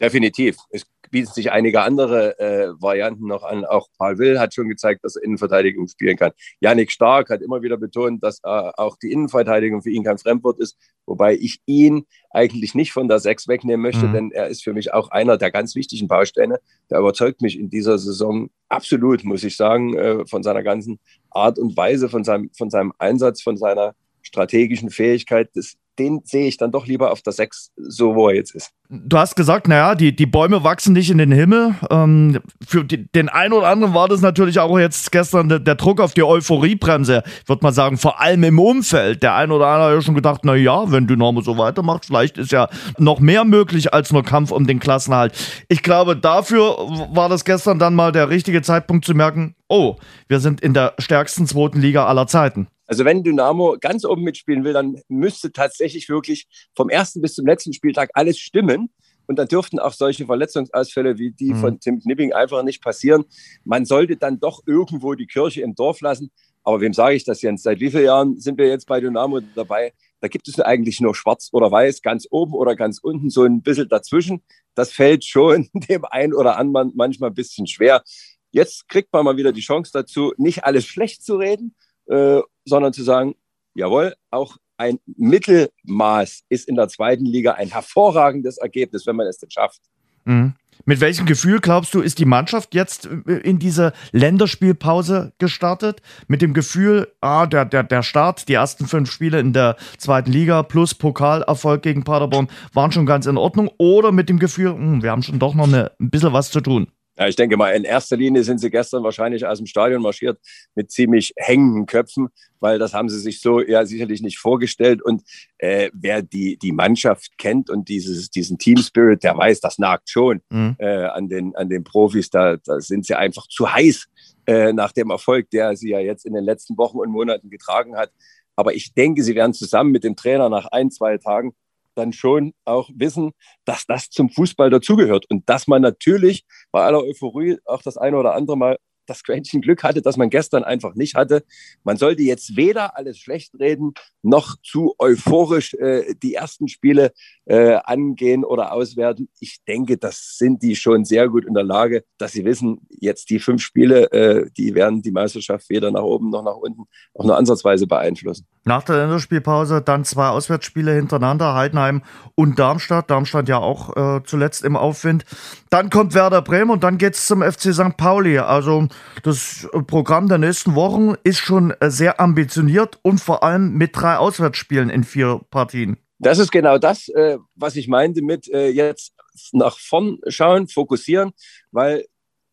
Definitiv. 0.00 0.56
Es 0.70 0.86
bieten 1.10 1.32
sich 1.32 1.50
einige 1.52 1.82
andere 1.82 2.38
äh, 2.38 2.68
Varianten 2.80 3.26
noch 3.26 3.42
an. 3.42 3.64
Auch 3.64 3.88
Paul 3.98 4.18
Will 4.18 4.38
hat 4.38 4.54
schon 4.54 4.68
gezeigt, 4.68 5.04
dass 5.04 5.16
er 5.16 5.24
Innenverteidigung 5.24 5.88
spielen 5.88 6.16
kann. 6.16 6.32
Yannick 6.60 6.90
Stark 6.90 7.30
hat 7.30 7.42
immer 7.42 7.62
wieder 7.62 7.76
betont, 7.76 8.22
dass 8.22 8.38
äh, 8.38 8.48
auch 8.48 8.96
die 8.96 9.12
Innenverteidigung 9.12 9.82
für 9.82 9.90
ihn 9.90 10.04
kein 10.04 10.18
Fremdwort 10.18 10.58
ist, 10.58 10.76
wobei 11.06 11.34
ich 11.34 11.60
ihn 11.66 12.06
eigentlich 12.30 12.74
nicht 12.74 12.92
von 12.92 13.08
der 13.08 13.18
Sechs 13.18 13.48
wegnehmen 13.48 13.82
möchte, 13.82 14.06
mhm. 14.06 14.12
denn 14.12 14.30
er 14.32 14.48
ist 14.48 14.62
für 14.62 14.72
mich 14.72 14.92
auch 14.92 15.10
einer 15.10 15.36
der 15.36 15.50
ganz 15.50 15.74
wichtigen 15.74 16.08
Bausteine. 16.08 16.60
Der 16.90 17.00
überzeugt 17.00 17.42
mich 17.42 17.58
in 17.58 17.70
dieser 17.70 17.98
Saison 17.98 18.50
absolut, 18.68 19.24
muss 19.24 19.44
ich 19.44 19.56
sagen, 19.56 19.96
äh, 19.96 20.26
von 20.26 20.42
seiner 20.42 20.62
ganzen 20.62 21.00
Art 21.30 21.58
und 21.58 21.76
Weise, 21.76 22.08
von 22.08 22.24
seinem, 22.24 22.50
von 22.56 22.70
seinem 22.70 22.92
Einsatz, 22.98 23.42
von 23.42 23.56
seiner 23.56 23.94
strategischen 24.22 24.90
Fähigkeit. 24.90 25.50
Das 25.54 25.76
den 25.98 26.20
sehe 26.24 26.46
ich 26.46 26.56
dann 26.56 26.72
doch 26.72 26.86
lieber 26.86 27.12
auf 27.12 27.22
der 27.22 27.32
6, 27.32 27.72
so 27.76 28.14
wo 28.14 28.28
er 28.28 28.36
jetzt 28.36 28.54
ist. 28.54 28.70
Du 28.92 29.18
hast 29.18 29.36
gesagt, 29.36 29.68
naja, 29.68 29.94
die, 29.94 30.16
die 30.16 30.26
Bäume 30.26 30.64
wachsen 30.64 30.94
nicht 30.94 31.10
in 31.10 31.18
den 31.18 31.30
Himmel. 31.30 31.76
Ähm, 31.90 32.40
für 32.66 32.84
die, 32.84 33.06
den 33.12 33.28
einen 33.28 33.52
oder 33.52 33.68
anderen 33.68 33.94
war 33.94 34.08
das 34.08 34.20
natürlich 34.20 34.58
auch 34.58 34.76
jetzt 34.80 35.12
gestern 35.12 35.48
der, 35.48 35.60
der 35.60 35.76
Druck 35.76 36.00
auf 36.00 36.12
die 36.12 36.24
Euphoriebremse. 36.24 37.22
Würde 37.46 37.62
mal 37.62 37.72
sagen, 37.72 37.98
vor 37.98 38.20
allem 38.20 38.42
im 38.42 38.58
Umfeld. 38.58 39.22
Der 39.22 39.36
eine 39.36 39.54
oder 39.54 39.68
andere 39.68 39.90
hat 39.90 39.94
ja 39.94 40.02
schon 40.02 40.16
gedacht, 40.16 40.44
naja, 40.44 40.90
wenn 40.90 41.06
Dynamo 41.06 41.40
so 41.40 41.56
weitermacht, 41.56 42.06
vielleicht 42.06 42.36
ist 42.36 42.50
ja 42.50 42.68
noch 42.98 43.20
mehr 43.20 43.44
möglich 43.44 43.94
als 43.94 44.12
nur 44.12 44.24
Kampf 44.24 44.50
um 44.50 44.66
den 44.66 44.80
Klassenhalt. 44.80 45.34
Ich 45.68 45.84
glaube, 45.84 46.16
dafür 46.16 46.76
war 47.12 47.28
das 47.28 47.44
gestern 47.44 47.78
dann 47.78 47.94
mal 47.94 48.10
der 48.10 48.28
richtige 48.28 48.60
Zeitpunkt 48.62 49.04
zu 49.04 49.14
merken, 49.14 49.54
oh, 49.68 49.96
wir 50.26 50.40
sind 50.40 50.60
in 50.60 50.74
der 50.74 50.94
stärksten 50.98 51.46
zweiten 51.46 51.80
Liga 51.80 52.06
aller 52.06 52.26
Zeiten. 52.26 52.66
Also 52.90 53.04
wenn 53.04 53.22
Dynamo 53.22 53.76
ganz 53.80 54.04
oben 54.04 54.24
mitspielen 54.24 54.64
will, 54.64 54.72
dann 54.72 55.00
müsste 55.06 55.52
tatsächlich 55.52 56.08
wirklich 56.08 56.48
vom 56.74 56.88
ersten 56.88 57.20
bis 57.20 57.36
zum 57.36 57.46
letzten 57.46 57.72
Spieltag 57.72 58.10
alles 58.14 58.36
stimmen. 58.36 58.90
Und 59.28 59.38
dann 59.38 59.46
dürften 59.46 59.78
auch 59.78 59.92
solche 59.92 60.26
Verletzungsausfälle 60.26 61.16
wie 61.16 61.30
die 61.30 61.52
mhm. 61.52 61.60
von 61.60 61.78
Tim 61.78 62.00
Knipping 62.00 62.32
einfach 62.32 62.64
nicht 62.64 62.82
passieren. 62.82 63.26
Man 63.62 63.84
sollte 63.84 64.16
dann 64.16 64.40
doch 64.40 64.62
irgendwo 64.66 65.14
die 65.14 65.28
Kirche 65.28 65.62
im 65.62 65.76
Dorf 65.76 66.00
lassen. 66.00 66.32
Aber 66.64 66.80
wem 66.80 66.92
sage 66.92 67.14
ich 67.14 67.22
das, 67.22 67.42
Jens? 67.42 67.62
Seit 67.62 67.78
wie 67.78 67.92
vielen 67.92 68.06
Jahren 68.06 68.40
sind 68.40 68.58
wir 68.58 68.66
jetzt 68.66 68.88
bei 68.88 68.98
Dynamo 68.98 69.38
dabei? 69.54 69.92
Da 70.18 70.26
gibt 70.26 70.48
es 70.48 70.58
eigentlich 70.58 71.00
nur 71.00 71.14
schwarz 71.14 71.48
oder 71.52 71.70
weiß, 71.70 72.02
ganz 72.02 72.26
oben 72.28 72.54
oder 72.54 72.74
ganz 72.74 72.98
unten, 72.98 73.30
so 73.30 73.44
ein 73.44 73.62
bisschen 73.62 73.88
dazwischen. 73.88 74.42
Das 74.74 74.90
fällt 74.90 75.24
schon 75.24 75.68
dem 75.88 76.04
einen 76.06 76.34
oder 76.34 76.56
anderen 76.56 76.90
manchmal 76.96 77.30
ein 77.30 77.34
bisschen 77.34 77.68
schwer. 77.68 78.02
Jetzt 78.50 78.88
kriegt 78.88 79.12
man 79.12 79.24
mal 79.24 79.36
wieder 79.36 79.52
die 79.52 79.60
Chance 79.60 79.92
dazu, 79.94 80.32
nicht 80.38 80.64
alles 80.64 80.86
schlecht 80.86 81.22
zu 81.22 81.36
reden, 81.36 81.76
äh, 82.06 82.40
sondern 82.64 82.92
zu 82.92 83.02
sagen, 83.02 83.34
jawohl, 83.74 84.14
auch 84.30 84.56
ein 84.76 84.98
Mittelmaß 85.04 86.44
ist 86.48 86.68
in 86.68 86.76
der 86.76 86.88
zweiten 86.88 87.26
Liga 87.26 87.52
ein 87.52 87.68
hervorragendes 87.68 88.58
Ergebnis, 88.58 89.06
wenn 89.06 89.16
man 89.16 89.26
es 89.26 89.38
denn 89.38 89.50
schafft. 89.50 89.82
Mhm. 90.24 90.54
Mit 90.86 91.00
welchem 91.00 91.26
Gefühl 91.26 91.60
glaubst 91.60 91.92
du, 91.94 92.00
ist 92.00 92.18
die 92.18 92.24
Mannschaft 92.24 92.74
jetzt 92.74 93.06
äh, 93.06 93.32
in 93.38 93.58
diese 93.58 93.92
Länderspielpause 94.12 95.32
gestartet? 95.38 96.00
Mit 96.26 96.42
dem 96.42 96.54
Gefühl, 96.54 97.12
ah, 97.20 97.46
der, 97.46 97.64
der, 97.64 97.82
der 97.82 98.02
Start, 98.02 98.48
die 98.48 98.54
ersten 98.54 98.86
fünf 98.86 99.10
Spiele 99.10 99.40
in 99.40 99.52
der 99.52 99.76
zweiten 99.98 100.32
Liga 100.32 100.62
plus 100.62 100.94
Pokalerfolg 100.94 101.82
gegen 101.82 102.04
Paderborn 102.04 102.48
waren 102.72 102.92
schon 102.92 103.06
ganz 103.06 103.26
in 103.26 103.36
Ordnung? 103.36 103.70
Oder 103.78 104.12
mit 104.12 104.28
dem 104.28 104.38
Gefühl, 104.38 104.72
hm, 104.72 105.02
wir 105.02 105.10
haben 105.10 105.22
schon 105.22 105.38
doch 105.38 105.54
noch 105.54 105.68
eine, 105.68 105.92
ein 106.00 106.10
bisschen 106.10 106.32
was 106.32 106.50
zu 106.50 106.60
tun? 106.60 106.88
Ja, 107.20 107.28
ich 107.28 107.36
denke 107.36 107.58
mal, 107.58 107.72
in 107.72 107.84
erster 107.84 108.16
Linie 108.16 108.42
sind 108.44 108.60
sie 108.60 108.70
gestern 108.70 109.04
wahrscheinlich 109.04 109.44
aus 109.44 109.58
dem 109.58 109.66
Stadion 109.66 110.00
marschiert 110.00 110.40
mit 110.74 110.90
ziemlich 110.90 111.34
hängenden 111.36 111.84
Köpfen, 111.84 112.28
weil 112.60 112.78
das 112.78 112.94
haben 112.94 113.10
sie 113.10 113.20
sich 113.20 113.42
so 113.42 113.60
ja 113.60 113.84
sicherlich 113.84 114.22
nicht 114.22 114.38
vorgestellt. 114.38 115.02
Und 115.02 115.22
äh, 115.58 115.90
wer 115.92 116.22
die, 116.22 116.56
die 116.56 116.72
Mannschaft 116.72 117.36
kennt 117.36 117.68
und 117.68 117.90
dieses, 117.90 118.30
diesen 118.30 118.56
Team 118.56 118.78
Spirit, 118.78 119.22
der 119.22 119.36
weiß, 119.36 119.60
das 119.60 119.78
nagt 119.78 120.08
schon 120.08 120.40
mhm. 120.48 120.76
äh, 120.78 121.04
an, 121.04 121.28
den, 121.28 121.54
an 121.56 121.68
den 121.68 121.84
Profis. 121.84 122.30
Da, 122.30 122.56
da 122.56 122.80
sind 122.80 123.04
sie 123.04 123.14
einfach 123.14 123.46
zu 123.48 123.70
heiß 123.70 124.06
äh, 124.46 124.72
nach 124.72 124.92
dem 124.92 125.10
Erfolg, 125.10 125.50
der 125.50 125.76
sie 125.76 125.90
ja 125.90 125.98
jetzt 126.00 126.24
in 126.24 126.32
den 126.32 126.44
letzten 126.44 126.78
Wochen 126.78 126.96
und 126.96 127.10
Monaten 127.10 127.50
getragen 127.50 127.96
hat. 127.96 128.10
Aber 128.56 128.72
ich 128.72 128.94
denke, 128.94 129.22
sie 129.22 129.34
werden 129.34 129.52
zusammen 129.52 129.90
mit 129.90 130.04
dem 130.04 130.16
Trainer 130.16 130.48
nach 130.48 130.66
ein, 130.72 130.90
zwei 130.90 131.18
Tagen 131.18 131.52
dann 132.00 132.12
schon 132.12 132.52
auch 132.64 132.90
wissen, 132.94 133.32
dass 133.64 133.86
das 133.86 134.10
zum 134.10 134.30
Fußball 134.30 134.70
dazugehört. 134.70 135.26
Und 135.30 135.48
dass 135.48 135.66
man 135.66 135.82
natürlich 135.82 136.44
bei 136.72 136.82
aller 136.82 137.02
Euphorie 137.02 137.58
auch 137.64 137.82
das 137.82 137.96
eine 137.96 138.16
oder 138.16 138.34
andere 138.34 138.56
Mal 138.56 138.78
das 139.10 139.22
Quäntchen 139.24 139.60
Glück 139.60 139.82
hatte, 139.82 140.02
dass 140.02 140.16
man 140.16 140.30
gestern 140.30 140.64
einfach 140.64 140.94
nicht 140.94 141.14
hatte. 141.14 141.44
Man 141.84 141.96
sollte 141.96 142.22
jetzt 142.22 142.56
weder 142.56 142.96
alles 142.96 143.18
schlecht 143.18 143.58
reden, 143.58 143.92
noch 144.22 144.56
zu 144.62 144.94
euphorisch 144.98 145.74
äh, 145.74 146.14
die 146.22 146.34
ersten 146.34 146.68
Spiele 146.68 147.12
äh, 147.44 147.78
angehen 147.84 148.44
oder 148.44 148.72
auswerten. 148.72 149.28
Ich 149.40 149.58
denke, 149.66 149.98
das 149.98 150.36
sind 150.38 150.62
die 150.62 150.76
schon 150.76 151.04
sehr 151.04 151.28
gut 151.28 151.44
in 151.44 151.54
der 151.54 151.64
Lage, 151.64 152.04
dass 152.18 152.32
sie 152.32 152.44
wissen, 152.44 152.86
jetzt 152.88 153.30
die 153.30 153.40
fünf 153.40 153.62
Spiele, 153.62 154.12
äh, 154.12 154.50
die 154.56 154.74
werden 154.74 155.02
die 155.02 155.10
Meisterschaft 155.10 155.68
weder 155.68 155.90
nach 155.90 156.02
oben 156.02 156.30
noch 156.30 156.44
nach 156.44 156.56
unten 156.56 156.84
auch 157.14 157.24
nur 157.24 157.36
ansatzweise 157.36 157.86
beeinflussen. 157.86 158.46
Nach 158.64 158.82
der 158.82 158.96
Länderspielpause 158.96 159.82
dann 159.82 160.04
zwei 160.04 160.28
Auswärtsspiele 160.28 160.92
hintereinander, 160.94 161.54
Heidenheim 161.54 162.02
und 162.34 162.58
Darmstadt. 162.58 163.10
Darmstadt 163.10 163.48
ja 163.48 163.58
auch 163.58 163.96
äh, 163.96 164.22
zuletzt 164.24 164.64
im 164.64 164.76
Aufwind. 164.76 165.24
Dann 165.70 165.90
kommt 165.90 166.14
Werder 166.14 166.42
Bremen 166.42 166.70
und 166.70 166.84
dann 166.84 166.98
geht 166.98 167.14
es 167.14 167.26
zum 167.26 167.42
FC 167.42 167.74
St. 167.74 167.96
Pauli. 167.96 168.38
Also 168.38 168.88
das 169.22 169.68
Programm 169.86 170.28
der 170.28 170.38
nächsten 170.38 170.74
Wochen 170.74 171.14
ist 171.24 171.38
schon 171.38 171.74
sehr 171.82 172.20
ambitioniert 172.20 172.98
und 173.02 173.20
vor 173.20 173.42
allem 173.42 173.74
mit 173.74 173.90
drei 173.94 174.16
Auswärtsspielen 174.16 174.90
in 174.90 175.04
vier 175.04 175.40
Partien. 175.50 175.98
Das 176.18 176.38
ist 176.38 176.52
genau 176.52 176.78
das, 176.78 177.08
äh, 177.08 177.38
was 177.54 177.76
ich 177.76 177.88
meinte 177.88 178.22
mit 178.22 178.48
äh, 178.48 178.68
jetzt 178.68 179.14
nach 179.52 179.78
vorn 179.78 180.18
schauen, 180.28 180.68
fokussieren, 180.68 181.32
weil 181.70 182.04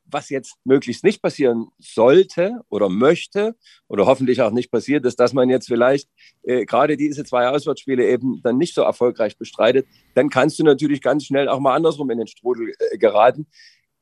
was 0.10 0.30
jetzt 0.30 0.56
möglichst 0.64 1.04
nicht 1.04 1.22
passieren 1.22 1.68
sollte 1.80 2.62
oder 2.70 2.90
möchte 2.90 3.56
oder 3.88 4.06
hoffentlich 4.06 4.42
auch 4.42 4.52
nicht 4.52 4.72
passiert, 4.72 5.06
ist, 5.06 5.20
dass 5.20 5.34
man 5.34 5.50
jetzt 5.50 5.68
vielleicht 5.68 6.10
äh, 6.44 6.66
gerade 6.66 6.98
diese 6.98 7.24
zwei 7.26 7.50
Auswärtsspiele 7.50 8.08
eben 8.08 8.42
dann 8.42 8.58
nicht 8.58 8.74
so 8.74 8.82
erfolgreich 8.82 9.38
bestreitet. 9.38 9.88
Dann 10.16 10.30
kannst 10.30 10.60
du 10.60 10.64
natürlich 10.64 11.02
ganz 11.02 11.26
schnell 11.26 11.50
auch 11.50 11.60
mal 11.60 11.76
andersrum 11.76 12.10
in 12.10 12.20
den 12.20 12.28
Strudel 12.28 12.74
äh, 12.80 12.98
geraten. 12.98 13.48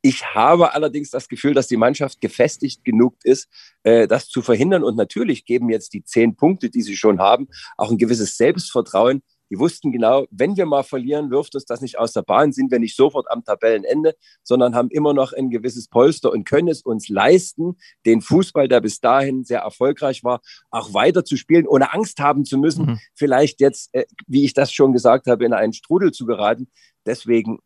Ich 0.07 0.23
habe 0.35 0.75
allerdings 0.75 1.09
das 1.09 1.27
Gefühl, 1.27 1.55
dass 1.55 1.65
die 1.65 1.77
Mannschaft 1.77 2.21
gefestigt 2.21 2.85
genug 2.85 3.15
ist, 3.23 3.49
äh, 3.81 4.07
das 4.07 4.29
zu 4.29 4.43
verhindern. 4.43 4.83
Und 4.83 4.97
natürlich 4.97 5.45
geben 5.45 5.71
jetzt 5.71 5.93
die 5.93 6.03
zehn 6.03 6.35
Punkte, 6.35 6.69
die 6.69 6.83
sie 6.83 6.95
schon 6.95 7.17
haben, 7.17 7.47
auch 7.75 7.89
ein 7.89 7.97
gewisses 7.97 8.37
Selbstvertrauen. 8.37 9.23
Die 9.49 9.57
wussten 9.57 9.91
genau, 9.91 10.27
wenn 10.29 10.57
wir 10.57 10.67
mal 10.67 10.83
verlieren, 10.83 11.31
wirft 11.31 11.55
uns 11.55 11.65
das 11.65 11.81
nicht 11.81 11.97
aus 11.97 12.13
der 12.13 12.21
Bahn, 12.21 12.51
sind 12.51 12.69
wir 12.69 12.77
nicht 12.77 12.95
sofort 12.95 13.25
am 13.31 13.43
Tabellenende, 13.43 14.13
sondern 14.43 14.75
haben 14.75 14.91
immer 14.91 15.15
noch 15.15 15.33
ein 15.33 15.49
gewisses 15.49 15.87
Polster 15.87 16.31
und 16.31 16.43
können 16.43 16.67
es 16.67 16.83
uns 16.83 17.09
leisten, 17.09 17.75
den 18.05 18.21
Fußball, 18.21 18.67
der 18.67 18.81
bis 18.81 18.99
dahin 18.99 19.43
sehr 19.43 19.61
erfolgreich 19.61 20.23
war, 20.23 20.41
auch 20.69 20.93
weiter 20.93 21.25
zu 21.25 21.35
spielen, 21.35 21.65
ohne 21.65 21.93
Angst 21.95 22.19
haben 22.19 22.45
zu 22.45 22.59
müssen, 22.59 22.85
mhm. 22.85 22.99
vielleicht 23.15 23.59
jetzt, 23.59 23.89
äh, 23.93 24.05
wie 24.27 24.45
ich 24.45 24.53
das 24.53 24.71
schon 24.71 24.93
gesagt 24.93 25.25
habe, 25.25 25.45
in 25.45 25.53
einen 25.53 25.73
Strudel 25.73 26.11
zu 26.11 26.27
geraten. 26.27 26.67
Deswegen 27.07 27.57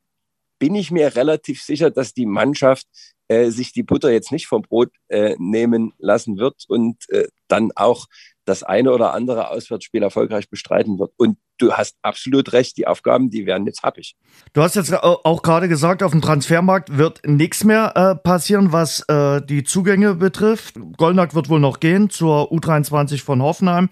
bin 0.60 0.76
ich 0.76 0.92
mir 0.92 1.16
relativ 1.16 1.64
sicher, 1.64 1.90
dass 1.90 2.14
die 2.14 2.26
Mannschaft 2.26 2.88
äh, 3.30 3.50
sich 3.50 3.72
die 3.72 3.84
Butter 3.84 4.12
jetzt 4.12 4.32
nicht 4.32 4.48
vom 4.48 4.62
Brot 4.62 4.92
äh, 5.08 5.36
nehmen 5.40 5.94
lassen 5.98 6.38
wird 6.38 6.66
und 6.68 7.10
äh, 7.10 7.28
dann 7.48 7.72
auch 7.76 8.08
das 8.50 8.64
eine 8.64 8.92
oder 8.92 9.14
andere 9.14 9.50
Auswärtsspiel 9.50 10.04
erfolgreich 10.04 10.50
bestreiten 10.50 11.00
wird. 11.00 11.12
Und 11.18 11.38
du 11.58 11.74
hast 11.74 11.98
absolut 12.02 12.52
recht, 12.54 12.78
die 12.78 12.88
Aufgaben, 12.88 13.30
die 13.30 13.46
werden 13.46 13.66
jetzt 13.66 13.84
happig. 13.84 14.16
Du 14.54 14.62
hast 14.62 14.76
jetzt 14.76 14.94
auch 14.94 15.42
gerade 15.42 15.70
gesagt, 15.70 16.04
auf 16.04 16.12
dem 16.12 16.22
Transfermarkt 16.22 16.98
wird 16.98 17.22
nichts 17.26 17.64
mehr 17.64 17.94
äh, 17.96 18.16
passieren, 18.16 18.72
was 18.72 19.08
äh, 19.08 19.42
die 19.42 19.64
Zugänge 19.64 20.16
betrifft. 20.16 20.76
Goldnack 20.98 21.36
wird 21.36 21.50
wohl 21.50 21.60
noch 21.60 21.80
gehen 21.80 22.10
zur 22.10 22.52
U23 22.52 23.24
von 23.24 23.42
Hoffenheim. 23.42 23.90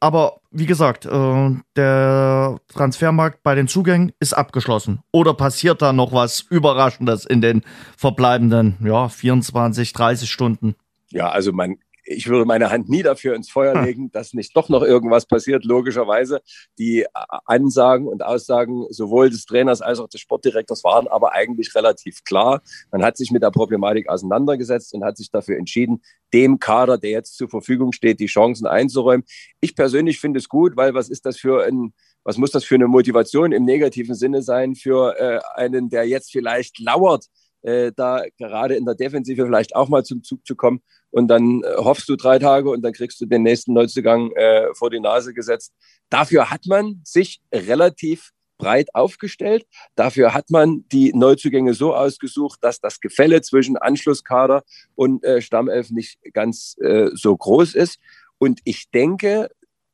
Aber 0.00 0.40
wie 0.50 0.66
gesagt, 0.66 1.06
äh, 1.06 1.50
der 1.76 2.60
Transfermarkt 2.68 3.42
bei 3.42 3.54
den 3.54 3.68
Zugängen 3.68 4.12
ist 4.20 4.34
abgeschlossen. 4.34 5.00
Oder 5.12 5.32
passiert 5.32 5.80
da 5.80 5.94
noch 5.94 6.12
was 6.12 6.40
Überraschendes 6.40 7.24
in 7.24 7.40
den 7.40 7.62
verbleibenden 7.96 8.76
ja, 8.84 9.08
24, 9.08 9.94
30 9.94 10.30
Stunden? 10.30 10.74
Ja, 11.10 11.30
also 11.30 11.52
man 11.52 11.76
ich 12.04 12.28
würde 12.28 12.44
meine 12.44 12.70
Hand 12.70 12.88
nie 12.88 13.02
dafür 13.02 13.34
ins 13.34 13.50
Feuer 13.50 13.74
hm. 13.74 13.84
legen, 13.84 14.12
dass 14.12 14.34
nicht 14.34 14.56
doch 14.56 14.68
noch 14.68 14.82
irgendwas 14.82 15.26
passiert. 15.26 15.64
Logischerweise, 15.64 16.40
die 16.78 17.06
Ansagen 17.46 18.06
und 18.06 18.22
Aussagen 18.22 18.86
sowohl 18.90 19.30
des 19.30 19.46
Trainers 19.46 19.80
als 19.80 19.98
auch 19.98 20.08
des 20.08 20.20
Sportdirektors 20.20 20.84
waren 20.84 21.08
aber 21.08 21.32
eigentlich 21.32 21.74
relativ 21.74 22.24
klar. 22.24 22.62
Man 22.90 23.02
hat 23.02 23.16
sich 23.16 23.30
mit 23.30 23.42
der 23.42 23.50
Problematik 23.50 24.08
auseinandergesetzt 24.08 24.94
und 24.94 25.04
hat 25.04 25.16
sich 25.16 25.30
dafür 25.30 25.58
entschieden, 25.58 26.02
dem 26.32 26.58
Kader, 26.58 26.98
der 26.98 27.10
jetzt 27.10 27.36
zur 27.36 27.48
Verfügung 27.48 27.92
steht, 27.92 28.20
die 28.20 28.26
Chancen 28.26 28.66
einzuräumen. 28.66 29.24
Ich 29.60 29.74
persönlich 29.74 30.20
finde 30.20 30.38
es 30.38 30.48
gut, 30.48 30.76
weil 30.76 30.94
was 30.94 31.08
ist 31.08 31.26
das 31.26 31.38
für 31.38 31.64
ein 31.64 31.92
was 32.26 32.38
muss 32.38 32.50
das 32.50 32.64
für 32.64 32.74
eine 32.74 32.88
Motivation 32.88 33.52
im 33.52 33.64
negativen 33.64 34.14
Sinne 34.14 34.42
sein 34.42 34.74
für 34.74 35.14
äh, 35.18 35.40
einen, 35.56 35.90
der 35.90 36.08
jetzt 36.08 36.32
vielleicht 36.32 36.78
lauert, 36.78 37.26
äh, 37.64 37.92
da 37.94 38.22
gerade 38.38 38.76
in 38.76 38.84
der 38.84 38.94
Defensive 38.94 39.44
vielleicht 39.44 39.74
auch 39.74 39.88
mal 39.88 40.04
zum 40.04 40.22
Zug 40.22 40.46
zu 40.46 40.54
kommen. 40.54 40.80
Und 41.10 41.28
dann 41.28 41.62
äh, 41.62 41.76
hoffst 41.76 42.08
du 42.08 42.16
drei 42.16 42.38
Tage 42.38 42.70
und 42.70 42.82
dann 42.82 42.92
kriegst 42.92 43.20
du 43.20 43.26
den 43.26 43.42
nächsten 43.42 43.72
Neuzugang 43.72 44.30
äh, 44.32 44.66
vor 44.74 44.90
die 44.90 45.00
Nase 45.00 45.34
gesetzt. 45.34 45.72
Dafür 46.10 46.50
hat 46.50 46.66
man 46.66 47.00
sich 47.04 47.40
relativ 47.52 48.30
breit 48.58 48.94
aufgestellt. 48.94 49.66
Dafür 49.94 50.34
hat 50.34 50.50
man 50.50 50.84
die 50.92 51.12
Neuzugänge 51.12 51.74
so 51.74 51.94
ausgesucht, 51.94 52.60
dass 52.62 52.80
das 52.80 53.00
Gefälle 53.00 53.42
zwischen 53.42 53.76
Anschlusskader 53.76 54.62
und 54.94 55.24
äh, 55.24 55.40
Stammelf 55.40 55.90
nicht 55.90 56.18
ganz 56.32 56.76
äh, 56.80 57.10
so 57.14 57.36
groß 57.36 57.74
ist. 57.74 57.98
Und 58.38 58.60
ich 58.64 58.90
denke, 58.90 59.48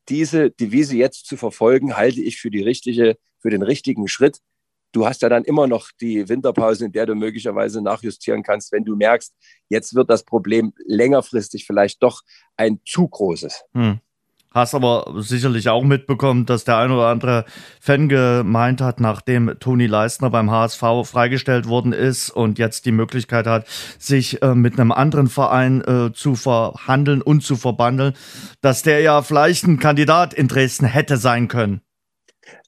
diese 0.08 0.50
Devise 0.50 0.96
jetzt 0.96 1.26
zu 1.26 1.36
verfolgen, 1.36 1.96
halte 1.96 2.20
ich 2.20 2.40
für 2.40 2.50
die 2.50 2.62
richtige, 2.62 3.16
für 3.38 3.50
den 3.50 3.62
richtigen 3.62 4.08
Schritt, 4.08 4.38
du 4.92 5.06
hast 5.06 5.22
ja 5.22 5.28
dann 5.28 5.44
immer 5.44 5.66
noch 5.66 5.88
die 6.00 6.28
Winterpause, 6.28 6.86
in 6.86 6.92
der 6.92 7.06
du 7.06 7.14
möglicherweise 7.14 7.82
nachjustieren 7.82 8.42
kannst, 8.42 8.72
wenn 8.72 8.84
du 8.84 8.96
merkst, 8.96 9.34
jetzt 9.68 9.94
wird 9.94 10.10
das 10.10 10.24
Problem 10.24 10.72
längerfristig 10.84 11.66
vielleicht 11.66 12.02
doch 12.02 12.22
ein 12.56 12.80
zu 12.84 13.08
großes. 13.08 13.64
Hm. 13.74 14.00
Hast 14.52 14.74
aber 14.74 15.14
sicherlich 15.18 15.68
auch 15.68 15.84
mitbekommen, 15.84 16.44
dass 16.44 16.64
der 16.64 16.78
ein 16.78 16.90
oder 16.90 17.06
andere 17.06 17.44
Fan 17.80 18.08
gemeint 18.08 18.80
hat, 18.80 18.98
nachdem 18.98 19.56
Toni 19.60 19.86
Leistner 19.86 20.28
beim 20.28 20.50
HSV 20.50 20.82
freigestellt 21.04 21.68
worden 21.68 21.92
ist 21.92 22.30
und 22.30 22.58
jetzt 22.58 22.84
die 22.84 22.90
Möglichkeit 22.90 23.46
hat, 23.46 23.68
sich 24.00 24.42
äh, 24.42 24.56
mit 24.56 24.80
einem 24.80 24.90
anderen 24.90 25.28
Verein 25.28 25.82
äh, 25.82 26.12
zu 26.12 26.34
verhandeln 26.34 27.22
und 27.22 27.44
zu 27.44 27.54
verbandeln, 27.54 28.14
dass 28.60 28.82
der 28.82 29.02
ja 29.02 29.22
vielleicht 29.22 29.68
ein 29.68 29.78
Kandidat 29.78 30.34
in 30.34 30.48
Dresden 30.48 30.86
hätte 30.86 31.16
sein 31.16 31.46
können. 31.46 31.80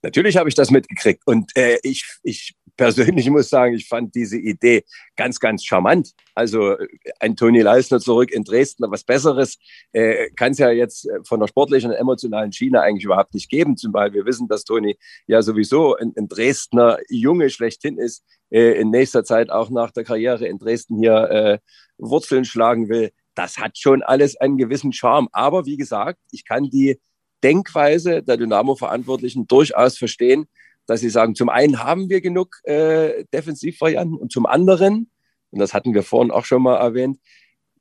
Natürlich 0.02 0.36
habe 0.36 0.48
ich 0.48 0.54
das 0.54 0.70
mitgekriegt 0.70 1.22
und 1.26 1.50
äh, 1.56 1.78
ich, 1.82 2.04
ich 2.22 2.54
persönlich 2.76 3.28
muss 3.30 3.48
sagen, 3.48 3.74
ich 3.74 3.86
fand 3.86 4.14
diese 4.14 4.38
Idee 4.38 4.84
ganz, 5.16 5.38
ganz 5.38 5.64
charmant. 5.64 6.12
Also 6.34 6.72
äh, 6.72 6.88
ein 7.20 7.36
Toni 7.36 7.60
Leisner 7.60 8.00
zurück 8.00 8.30
in 8.30 8.44
Dresden, 8.44 8.84
was 8.90 9.04
Besseres 9.04 9.58
äh, 9.92 10.30
kann 10.30 10.52
es 10.52 10.58
ja 10.58 10.70
jetzt 10.70 11.08
äh, 11.08 11.20
von 11.24 11.40
der 11.40 11.48
sportlichen 11.48 11.90
und 11.90 11.96
emotionalen 11.96 12.52
Schiene 12.52 12.80
eigentlich 12.80 13.04
überhaupt 13.04 13.34
nicht 13.34 13.50
geben. 13.50 13.76
Zumal 13.76 14.12
wir 14.12 14.24
wissen, 14.24 14.48
dass 14.48 14.64
Toni 14.64 14.96
ja 15.26 15.42
sowieso 15.42 15.96
ein, 15.96 16.12
ein 16.16 16.28
Dresdner 16.28 16.98
Junge 17.08 17.50
schlechthin 17.50 17.98
ist, 17.98 18.24
äh, 18.50 18.80
in 18.80 18.90
nächster 18.90 19.24
Zeit 19.24 19.50
auch 19.50 19.70
nach 19.70 19.90
der 19.90 20.04
Karriere 20.04 20.46
in 20.46 20.58
Dresden 20.58 20.98
hier 20.98 21.30
äh, 21.30 21.58
Wurzeln 21.98 22.44
schlagen 22.44 22.88
will. 22.88 23.10
Das 23.34 23.58
hat 23.58 23.78
schon 23.78 24.02
alles 24.02 24.36
einen 24.36 24.58
gewissen 24.58 24.92
Charme. 24.92 25.28
Aber 25.32 25.64
wie 25.66 25.76
gesagt, 25.76 26.18
ich 26.32 26.44
kann 26.44 26.68
die 26.68 27.00
Denkweise 27.42 28.22
der 28.22 28.36
Dynamo-Verantwortlichen 28.36 29.46
durchaus 29.46 29.98
verstehen, 29.98 30.46
dass 30.86 31.00
sie 31.00 31.10
sagen, 31.10 31.34
zum 31.34 31.48
einen 31.48 31.82
haben 31.82 32.08
wir 32.08 32.20
genug 32.20 32.56
äh, 32.64 33.24
Defensivvarianten 33.32 34.16
und 34.16 34.32
zum 34.32 34.46
anderen, 34.46 35.10
und 35.50 35.58
das 35.58 35.74
hatten 35.74 35.94
wir 35.94 36.02
vorhin 36.02 36.30
auch 36.30 36.44
schon 36.44 36.62
mal 36.62 36.76
erwähnt, 36.76 37.18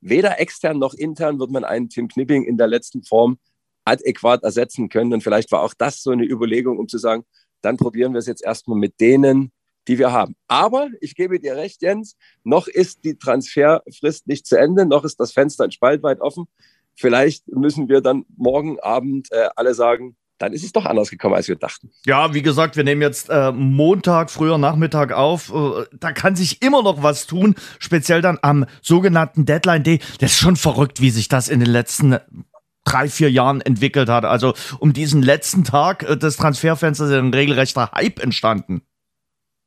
weder 0.01 0.39
extern 0.39 0.79
noch 0.79 0.93
intern 0.93 1.39
wird 1.39 1.51
man 1.51 1.63
einen 1.63 1.89
Tim 1.89 2.07
Knipping 2.07 2.43
in 2.43 2.57
der 2.57 2.67
letzten 2.67 3.03
Form 3.03 3.37
adäquat 3.85 4.43
ersetzen 4.43 4.89
können. 4.89 5.13
Und 5.13 5.23
vielleicht 5.23 5.51
war 5.51 5.61
auch 5.61 5.73
das 5.73 6.03
so 6.03 6.11
eine 6.11 6.25
Überlegung, 6.25 6.77
um 6.77 6.87
zu 6.87 6.97
sagen, 6.97 7.23
dann 7.61 7.77
probieren 7.77 8.13
wir 8.13 8.19
es 8.19 8.27
jetzt 8.27 8.43
erstmal 8.43 8.77
mit 8.77 8.99
denen, 8.99 9.51
die 9.87 9.97
wir 9.97 10.11
haben. 10.11 10.35
Aber 10.47 10.89
ich 10.99 11.15
gebe 11.15 11.39
dir 11.39 11.55
recht, 11.55 11.81
Jens, 11.81 12.15
noch 12.43 12.67
ist 12.67 13.03
die 13.03 13.17
Transferfrist 13.17 14.27
nicht 14.27 14.45
zu 14.45 14.57
Ende, 14.57 14.85
noch 14.85 15.03
ist 15.03 15.19
das 15.19 15.31
Fenster 15.31 15.63
ein 15.63 15.71
Spalt 15.71 16.03
weit 16.03 16.21
offen. 16.21 16.47
Vielleicht 17.01 17.47
müssen 17.47 17.89
wir 17.89 18.01
dann 18.01 18.25
morgen 18.37 18.79
Abend 18.79 19.31
äh, 19.31 19.49
alle 19.55 19.73
sagen, 19.73 20.15
dann 20.37 20.53
ist 20.53 20.63
es 20.63 20.71
doch 20.71 20.85
anders 20.85 21.09
gekommen, 21.09 21.35
als 21.35 21.47
wir 21.47 21.55
dachten. 21.55 21.91
Ja, 22.05 22.33
wie 22.33 22.41
gesagt, 22.41 22.75
wir 22.75 22.83
nehmen 22.83 23.01
jetzt 23.01 23.29
äh, 23.29 23.51
Montag, 23.51 24.31
früher 24.31 24.57
Nachmittag 24.57 25.11
auf. 25.11 25.53
Äh, 25.53 25.85
da 25.99 26.11
kann 26.11 26.35
sich 26.35 26.61
immer 26.61 26.83
noch 26.83 27.03
was 27.03 27.27
tun, 27.27 27.55
speziell 27.79 28.21
dann 28.21 28.39
am 28.41 28.65
sogenannten 28.81 29.45
Deadline 29.45 29.83
Day. 29.83 29.99
Das 30.19 30.31
ist 30.31 30.39
schon 30.39 30.55
verrückt, 30.55 31.01
wie 31.01 31.09
sich 31.11 31.27
das 31.27 31.47
in 31.49 31.59
den 31.59 31.69
letzten 31.69 32.17
drei, 32.85 33.07
vier 33.07 33.29
Jahren 33.31 33.61
entwickelt 33.61 34.09
hat. 34.09 34.25
Also 34.25 34.53
um 34.79 34.93
diesen 34.93 35.21
letzten 35.21 35.63
Tag 35.63 36.03
äh, 36.03 36.17
des 36.17 36.37
Transferfensters 36.37 37.09
ist 37.09 37.15
ein 37.15 37.33
regelrechter 37.33 37.91
Hype 37.93 38.19
entstanden. 38.19 38.81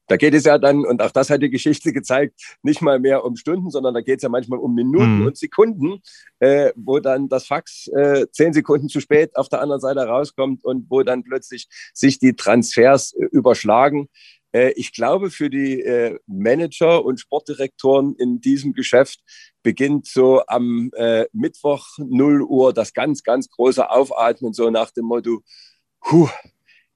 Da 0.06 0.16
geht 0.16 0.34
es 0.34 0.44
ja 0.44 0.58
dann, 0.58 0.84
und 0.84 1.00
auch 1.02 1.10
das 1.10 1.30
hat 1.30 1.42
die 1.42 1.50
Geschichte 1.50 1.92
gezeigt, 1.92 2.56
nicht 2.62 2.82
mal 2.82 2.98
mehr 3.00 3.24
um 3.24 3.36
Stunden, 3.36 3.70
sondern 3.70 3.94
da 3.94 4.00
geht 4.00 4.18
es 4.18 4.22
ja 4.22 4.28
manchmal 4.28 4.58
um 4.58 4.74
Minuten 4.74 5.20
mhm. 5.20 5.26
und 5.26 5.36
Sekunden, 5.36 6.00
äh, 6.40 6.72
wo 6.76 6.98
dann 6.98 7.28
das 7.28 7.46
Fax 7.46 7.88
äh, 7.88 8.26
zehn 8.30 8.52
Sekunden 8.52 8.88
zu 8.88 9.00
spät 9.00 9.34
auf 9.36 9.48
der 9.48 9.60
anderen 9.60 9.80
Seite 9.80 10.00
rauskommt 10.00 10.64
und 10.64 10.90
wo 10.90 11.02
dann 11.02 11.24
plötzlich 11.24 11.68
sich 11.94 12.18
die 12.18 12.34
Transfers 12.34 13.12
äh, 13.14 13.24
überschlagen. 13.32 14.08
Äh, 14.52 14.72
ich 14.76 14.92
glaube, 14.92 15.30
für 15.30 15.50
die 15.50 15.80
äh, 15.80 16.18
Manager 16.26 17.04
und 17.04 17.20
Sportdirektoren 17.20 18.14
in 18.16 18.40
diesem 18.40 18.72
Geschäft 18.72 19.20
beginnt 19.62 20.06
so 20.06 20.42
am 20.46 20.90
äh, 20.94 21.26
Mittwoch 21.32 21.86
0 21.98 22.42
Uhr 22.42 22.72
das 22.72 22.92
ganz, 22.92 23.22
ganz 23.22 23.48
große 23.48 23.90
Aufatmen, 23.90 24.52
so 24.52 24.70
nach 24.70 24.90
dem 24.90 25.06
Motto, 25.06 25.42
Puh, 26.00 26.28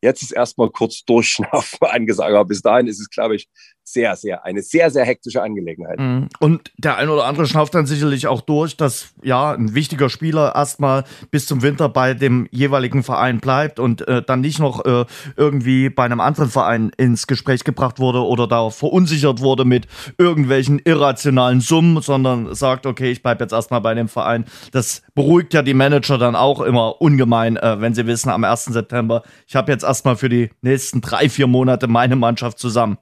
Jetzt 0.02 0.22
ist 0.22 0.32
erstmal 0.32 0.70
kurz 0.70 1.04
Durchschnaufen 1.04 1.78
angesagt. 1.88 2.30
Aber 2.30 2.44
bis 2.44 2.62
dahin 2.62 2.86
ist 2.86 3.00
es, 3.00 3.10
glaube 3.10 3.36
ich, 3.36 3.48
sehr, 3.92 4.16
sehr, 4.16 4.44
eine 4.44 4.62
sehr, 4.62 4.90
sehr 4.90 5.04
hektische 5.04 5.42
Angelegenheit. 5.42 5.98
Mhm. 5.98 6.28
Und 6.40 6.72
der 6.78 6.96
ein 6.96 7.08
oder 7.08 7.24
andere 7.24 7.46
schnauft 7.46 7.74
dann 7.74 7.86
sicherlich 7.86 8.26
auch 8.26 8.40
durch, 8.40 8.76
dass 8.76 9.14
ja 9.22 9.52
ein 9.52 9.74
wichtiger 9.74 10.08
Spieler 10.08 10.54
erstmal 10.54 11.04
bis 11.30 11.46
zum 11.46 11.62
Winter 11.62 11.88
bei 11.88 12.14
dem 12.14 12.48
jeweiligen 12.50 13.02
Verein 13.02 13.40
bleibt 13.40 13.78
und 13.78 14.06
äh, 14.06 14.22
dann 14.22 14.40
nicht 14.40 14.58
noch 14.58 14.84
äh, 14.84 15.04
irgendwie 15.36 15.90
bei 15.90 16.04
einem 16.04 16.20
anderen 16.20 16.50
Verein 16.50 16.90
ins 16.96 17.26
Gespräch 17.26 17.64
gebracht 17.64 17.98
wurde 17.98 18.24
oder 18.24 18.46
da 18.46 18.70
verunsichert 18.70 19.40
wurde 19.40 19.64
mit 19.64 19.86
irgendwelchen 20.18 20.80
irrationalen 20.84 21.60
Summen, 21.60 22.00
sondern 22.02 22.54
sagt, 22.54 22.86
okay, 22.86 23.10
ich 23.10 23.22
bleibe 23.22 23.44
jetzt 23.44 23.52
erstmal 23.52 23.80
bei 23.80 23.94
dem 23.94 24.08
Verein. 24.08 24.44
Das 24.72 25.02
beruhigt 25.14 25.54
ja 25.54 25.62
die 25.62 25.74
Manager 25.74 26.18
dann 26.18 26.36
auch 26.36 26.60
immer 26.60 27.00
ungemein, 27.00 27.56
äh, 27.56 27.80
wenn 27.80 27.94
sie 27.94 28.06
wissen, 28.06 28.30
am 28.30 28.44
1. 28.44 28.66
September, 28.66 29.22
ich 29.46 29.56
habe 29.56 29.72
jetzt 29.72 29.84
erstmal 29.84 30.16
für 30.16 30.28
die 30.28 30.50
nächsten 30.62 31.00
drei, 31.00 31.28
vier 31.28 31.46
Monate 31.46 31.88
meine 31.88 32.16
Mannschaft 32.16 32.58
zusammen. 32.58 32.98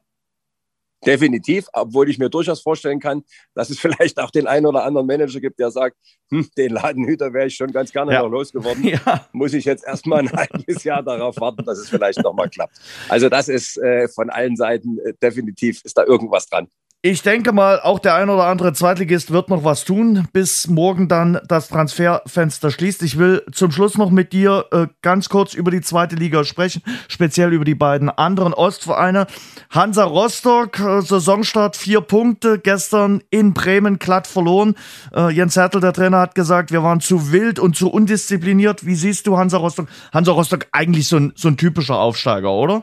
Definitiv, 1.04 1.66
obwohl 1.72 2.09
ich 2.09 2.18
mir 2.18 2.30
durchaus 2.30 2.62
vorstellen 2.62 3.00
kann, 3.00 3.22
dass 3.54 3.70
es 3.70 3.78
vielleicht 3.80 4.18
auch 4.18 4.30
den 4.30 4.46
einen 4.46 4.66
oder 4.66 4.85
anderen 4.85 5.06
Manager 5.06 5.40
gibt, 5.40 5.59
der 5.59 5.70
sagt, 5.70 5.96
hm, 6.30 6.48
den 6.56 6.72
Ladenhüter 6.72 7.32
wäre 7.32 7.46
ich 7.46 7.56
schon 7.56 7.72
ganz 7.72 7.92
gerne 7.92 8.12
ja. 8.12 8.22
noch 8.22 8.30
losgeworden. 8.30 8.85
Ja. 8.87 9.26
Muss 9.32 9.52
ich 9.52 9.64
jetzt 9.64 9.85
erstmal 9.85 10.20
ein 10.20 10.32
halbes 10.32 10.85
Jahr 10.85 11.02
darauf 11.02 11.37
warten, 11.40 11.64
dass 11.64 11.78
es 11.78 11.88
vielleicht 11.88 12.22
nochmal 12.22 12.48
klappt. 12.48 12.78
Also 13.09 13.28
das 13.28 13.48
ist 13.48 13.76
äh, 13.78 14.09
von 14.09 14.30
allen 14.30 14.56
Seiten 14.56 14.98
äh, 15.00 15.12
definitiv, 15.20 15.82
ist 15.85 15.98
da 15.98 16.04
irgendwas 16.04 16.46
dran. 16.46 16.68
Ich 17.09 17.23
denke 17.23 17.53
mal, 17.53 17.79
auch 17.79 18.01
der 18.01 18.16
ein 18.16 18.31
oder 18.31 18.47
andere 18.47 18.73
Zweitligist 18.73 19.31
wird 19.31 19.49
noch 19.49 19.62
was 19.62 19.85
tun, 19.85 20.27
bis 20.33 20.66
morgen 20.66 21.07
dann 21.07 21.38
das 21.47 21.69
Transferfenster 21.69 22.73
schließt. 22.73 23.05
Ich 23.05 23.16
will 23.16 23.45
zum 23.53 23.71
Schluss 23.71 23.97
noch 23.97 24.11
mit 24.11 24.33
dir 24.33 24.64
äh, 24.73 24.88
ganz 25.03 25.29
kurz 25.29 25.55
über 25.55 25.71
die 25.71 25.83
zweite 25.83 26.16
Liga 26.16 26.42
sprechen, 26.42 26.83
speziell 27.07 27.53
über 27.53 27.64
die 27.64 27.77
beiden 27.77 28.11
anderen 28.11 28.53
Ostvereine. 28.53 29.29
Hansa 29.71 30.03
Rostock, 30.03 30.81
äh, 30.81 31.01
Saisonstart 31.01 31.77
vier 31.77 32.01
Punkte, 32.01 32.59
gestern 32.59 33.23
in 33.31 33.55
Bremen 33.55 34.01
glatt 34.01 34.27
verloren. 34.27 34.75
Äh, 35.14 35.31
Jens 35.31 35.55
Hertel, 35.55 35.81
der 35.81 35.92
Trainer, 35.92 36.19
hat 36.19 36.35
gesagt, 36.35 36.73
wir 36.73 36.83
waren 36.83 36.99
zu 36.99 37.31
wild 37.31 37.61
und 37.61 37.77
zu 37.77 37.88
undiszipliniert. 37.88 38.85
Wie 38.85 38.97
siehst 38.97 39.29
du 39.29 39.38
Hansa 39.38 39.59
Rostock? 39.59 39.87
Hansa 40.12 40.33
Rostock 40.33 40.66
eigentlich 40.73 41.07
so 41.07 41.19
ein, 41.19 41.33
so 41.37 41.47
ein 41.47 41.57
typischer 41.57 42.01
Aufsteiger, 42.01 42.51
oder? 42.51 42.83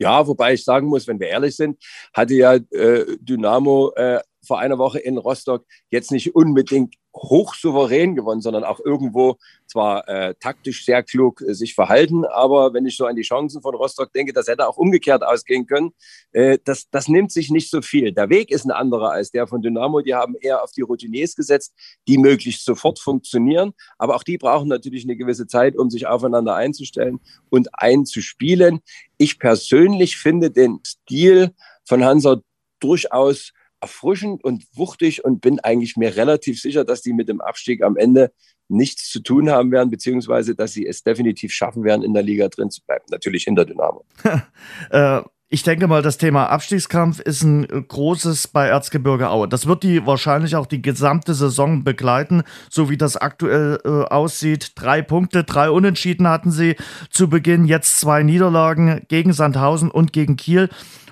Ja, 0.00 0.26
wobei 0.26 0.54
ich 0.54 0.64
sagen 0.64 0.88
muss, 0.88 1.06
wenn 1.06 1.20
wir 1.20 1.28
ehrlich 1.28 1.54
sind, 1.56 1.78
hatte 2.14 2.34
ja 2.34 2.54
äh, 2.54 3.18
Dynamo 3.20 3.92
äh, 3.96 4.20
vor 4.42 4.58
einer 4.58 4.78
Woche 4.78 4.98
in 4.98 5.18
Rostock 5.18 5.66
jetzt 5.90 6.10
nicht 6.10 6.34
unbedingt 6.34 6.94
hochsouverän 7.14 8.14
gewonnen, 8.14 8.40
sondern 8.40 8.64
auch 8.64 8.80
irgendwo 8.80 9.36
zwar 9.66 10.08
äh, 10.08 10.34
taktisch 10.40 10.84
sehr 10.84 11.02
klug 11.02 11.40
äh, 11.42 11.54
sich 11.54 11.74
verhalten, 11.74 12.24
aber 12.24 12.72
wenn 12.72 12.86
ich 12.86 12.96
so 12.96 13.06
an 13.06 13.16
die 13.16 13.22
Chancen 13.22 13.62
von 13.62 13.74
Rostock 13.74 14.12
denke, 14.12 14.32
das 14.32 14.48
hätte 14.48 14.68
auch 14.68 14.76
umgekehrt 14.76 15.22
ausgehen 15.22 15.66
können, 15.66 15.92
äh, 16.32 16.58
das, 16.64 16.88
das 16.90 17.08
nimmt 17.08 17.32
sich 17.32 17.50
nicht 17.50 17.70
so 17.70 17.82
viel. 17.82 18.12
Der 18.12 18.30
Weg 18.30 18.50
ist 18.50 18.64
ein 18.64 18.70
anderer 18.70 19.10
als 19.10 19.30
der 19.30 19.46
von 19.46 19.62
Dynamo. 19.62 20.00
Die 20.00 20.14
haben 20.14 20.34
eher 20.40 20.62
auf 20.62 20.72
die 20.72 20.82
Routiniers 20.82 21.34
gesetzt, 21.34 21.74
die 22.06 22.18
möglichst 22.18 22.64
sofort 22.64 22.98
funktionieren, 22.98 23.72
aber 23.98 24.16
auch 24.16 24.22
die 24.22 24.38
brauchen 24.38 24.68
natürlich 24.68 25.04
eine 25.04 25.16
gewisse 25.16 25.46
Zeit, 25.46 25.76
um 25.76 25.90
sich 25.90 26.06
aufeinander 26.06 26.54
einzustellen 26.54 27.20
und 27.48 27.68
einzuspielen. 27.72 28.80
Ich 29.18 29.38
persönlich 29.38 30.16
finde 30.16 30.50
den 30.50 30.80
Stil 30.84 31.54
von 31.84 32.04
Hansa 32.04 32.40
durchaus 32.80 33.52
erfrischend 33.80 34.44
und 34.44 34.64
wuchtig 34.74 35.24
und 35.24 35.40
bin 35.40 35.60
eigentlich 35.60 35.96
mir 35.96 36.16
relativ 36.16 36.60
sicher, 36.60 36.84
dass 36.84 37.02
die 37.02 37.12
mit 37.12 37.28
dem 37.28 37.40
Abstieg 37.40 37.82
am 37.82 37.96
Ende 37.96 38.32
nichts 38.68 39.10
zu 39.10 39.20
tun 39.20 39.50
haben 39.50 39.72
werden, 39.72 39.90
beziehungsweise 39.90 40.54
dass 40.54 40.72
sie 40.72 40.86
es 40.86 41.02
definitiv 41.02 41.52
schaffen 41.52 41.82
werden, 41.84 42.02
in 42.02 42.14
der 42.14 42.22
Liga 42.22 42.48
drin 42.48 42.70
zu 42.70 42.82
bleiben. 42.84 43.04
Natürlich 43.10 43.44
hinter 43.44 43.64
Dynamo. 43.64 44.04
äh, 44.90 45.22
ich 45.52 45.64
denke 45.64 45.88
mal, 45.88 46.00
das 46.00 46.16
Thema 46.16 46.46
Abstiegskampf 46.46 47.18
ist 47.18 47.42
ein 47.42 47.66
großes 47.66 48.46
bei 48.48 48.68
Erzgebirge 48.68 49.30
Aue. 49.30 49.48
Das 49.48 49.66
wird 49.66 49.82
die 49.82 50.06
wahrscheinlich 50.06 50.54
auch 50.54 50.66
die 50.66 50.80
gesamte 50.80 51.34
Saison 51.34 51.82
begleiten, 51.82 52.44
so 52.70 52.88
wie 52.88 52.96
das 52.96 53.16
aktuell 53.16 53.80
äh, 53.84 53.88
aussieht. 53.88 54.72
Drei 54.76 55.02
Punkte, 55.02 55.42
drei 55.42 55.68
Unentschieden 55.70 56.28
hatten 56.28 56.52
sie 56.52 56.76
zu 57.10 57.28
Beginn, 57.28 57.64
jetzt 57.64 57.98
zwei 57.98 58.22
Niederlagen 58.22 59.02
gegen 59.08 59.32
Sandhausen 59.32 59.90
und 59.90 60.12
gegen 60.12 60.36
Kiel. 60.36 60.68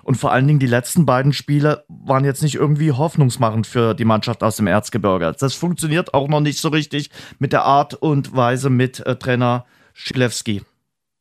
Und 0.08 0.14
vor 0.14 0.32
allen 0.32 0.46
Dingen 0.46 0.58
die 0.58 0.66
letzten 0.66 1.04
beiden 1.04 1.34
Spiele 1.34 1.84
waren 1.88 2.24
jetzt 2.24 2.42
nicht 2.42 2.54
irgendwie 2.54 2.92
hoffnungsmachend 2.92 3.66
für 3.66 3.92
die 3.92 4.06
Mannschaft 4.06 4.42
aus 4.42 4.56
dem 4.56 4.66
Erzgebirge. 4.66 5.36
Das 5.38 5.52
funktioniert 5.52 6.14
auch 6.14 6.28
noch 6.28 6.40
nicht 6.40 6.60
so 6.60 6.70
richtig 6.70 7.10
mit 7.38 7.52
der 7.52 7.64
Art 7.64 7.92
und 7.92 8.34
Weise 8.34 8.70
mit 8.70 9.00
äh, 9.00 9.16
Trainer 9.16 9.66
Schilewski. 9.92 10.62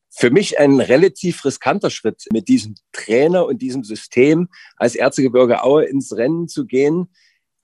Für 0.10 0.32
mich 0.32 0.58
ein 0.58 0.80
relativ 0.80 1.44
riskanter 1.44 1.90
Schritt, 1.90 2.28
mit 2.32 2.48
diesem 2.48 2.76
Trainer 2.94 3.46
und 3.46 3.62
diesem 3.62 3.84
System 3.84 4.48
als 4.78 4.96
Erzgebirge 4.96 5.64
Aue 5.64 5.84
ins 5.84 6.16
Rennen 6.16 6.48
zu 6.48 6.66
gehen. 6.66 7.10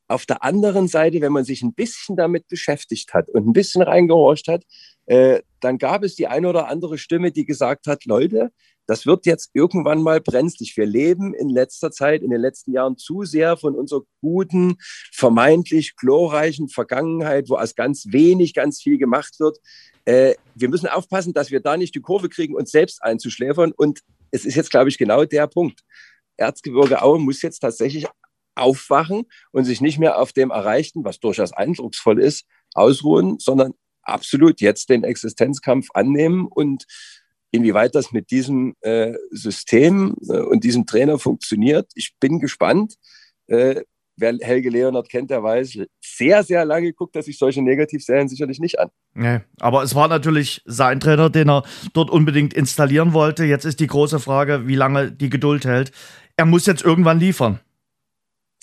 Auf 0.09 0.25
der 0.25 0.43
anderen 0.43 0.89
Seite, 0.89 1.21
wenn 1.21 1.31
man 1.31 1.45
sich 1.45 1.61
ein 1.61 1.73
bisschen 1.73 2.17
damit 2.17 2.49
beschäftigt 2.49 3.13
hat 3.13 3.29
und 3.29 3.47
ein 3.47 3.53
bisschen 3.53 3.81
reingehorcht 3.81 4.49
hat, 4.49 4.65
äh, 5.05 5.41
dann 5.61 5.77
gab 5.77 6.03
es 6.03 6.15
die 6.15 6.27
eine 6.27 6.49
oder 6.49 6.67
andere 6.67 6.97
Stimme, 6.97 7.31
die 7.31 7.45
gesagt 7.45 7.87
hat, 7.87 8.03
Leute, 8.03 8.51
das 8.85 9.05
wird 9.05 9.25
jetzt 9.25 9.51
irgendwann 9.53 10.01
mal 10.01 10.19
brenzlig. 10.19 10.75
Wir 10.75 10.85
leben 10.85 11.33
in 11.33 11.49
letzter 11.49 11.91
Zeit, 11.91 12.21
in 12.21 12.29
den 12.29 12.41
letzten 12.41 12.73
Jahren 12.73 12.97
zu 12.97 13.23
sehr 13.23 13.57
von 13.57 13.75
unserer 13.75 14.01
guten, 14.21 14.75
vermeintlich 15.11 15.95
glorreichen 15.95 16.69
Vergangenheit, 16.69 17.49
wo 17.49 17.55
aus 17.55 17.75
ganz 17.75 18.05
wenig 18.09 18.53
ganz 18.53 18.81
viel 18.81 18.97
gemacht 18.97 19.39
wird. 19.39 19.59
Äh, 20.05 20.35
wir 20.55 20.69
müssen 20.69 20.87
aufpassen, 20.87 21.33
dass 21.33 21.51
wir 21.51 21.61
da 21.61 21.77
nicht 21.77 21.95
die 21.95 22.01
Kurve 22.01 22.29
kriegen, 22.29 22.55
uns 22.55 22.71
selbst 22.71 23.01
einzuschläfern. 23.01 23.71
Und 23.71 24.01
es 24.31 24.45
ist 24.45 24.55
jetzt, 24.55 24.71
glaube 24.71 24.89
ich, 24.89 24.97
genau 24.97 25.23
der 25.25 25.47
Punkt. 25.47 25.81
Erzgebirge 26.37 27.01
Aue 27.01 27.19
muss 27.19 27.41
jetzt 27.41 27.59
tatsächlich 27.59 28.07
aufwachen 28.55 29.23
und 29.51 29.65
sich 29.65 29.81
nicht 29.81 29.99
mehr 29.99 30.19
auf 30.19 30.33
dem 30.33 30.51
Erreichten, 30.51 31.03
was 31.03 31.19
durchaus 31.19 31.53
eindrucksvoll 31.53 32.19
ist, 32.19 32.45
ausruhen, 32.73 33.39
sondern 33.39 33.73
absolut 34.03 34.61
jetzt 34.61 34.89
den 34.89 35.03
Existenzkampf 35.03 35.87
annehmen 35.93 36.47
und 36.47 36.85
inwieweit 37.53 37.93
das 37.95 38.11
mit 38.11 38.31
diesem 38.31 38.73
äh, 38.81 39.13
System 39.29 40.15
äh, 40.27 40.39
und 40.39 40.63
diesem 40.63 40.85
Trainer 40.85 41.19
funktioniert. 41.19 41.91
Ich 41.95 42.15
bin 42.19 42.39
gespannt. 42.39 42.95
Äh, 43.47 43.81
wer 44.17 44.33
Helge 44.41 44.69
Leonard 44.69 45.07
kennt, 45.07 45.29
der 45.29 45.43
weiß, 45.43 45.77
sehr, 46.01 46.43
sehr 46.43 46.65
lange 46.65 46.93
guckt 46.93 47.15
er 47.15 47.23
sich 47.23 47.37
solche 47.37 47.61
Negativserien 47.61 48.27
sicherlich 48.27 48.59
nicht 48.59 48.79
an. 48.79 48.89
Nee, 49.13 49.41
aber 49.59 49.83
es 49.83 49.93
war 49.93 50.07
natürlich 50.07 50.61
sein 50.65 50.99
Trainer, 50.99 51.29
den 51.29 51.49
er 51.49 51.63
dort 51.93 52.09
unbedingt 52.09 52.53
installieren 52.53 53.13
wollte. 53.13 53.45
Jetzt 53.45 53.65
ist 53.65 53.79
die 53.79 53.87
große 53.87 54.19
Frage, 54.19 54.67
wie 54.67 54.75
lange 54.75 55.11
die 55.11 55.29
Geduld 55.29 55.65
hält. 55.65 55.91
Er 56.35 56.45
muss 56.45 56.65
jetzt 56.65 56.83
irgendwann 56.83 57.19
liefern. 57.19 57.59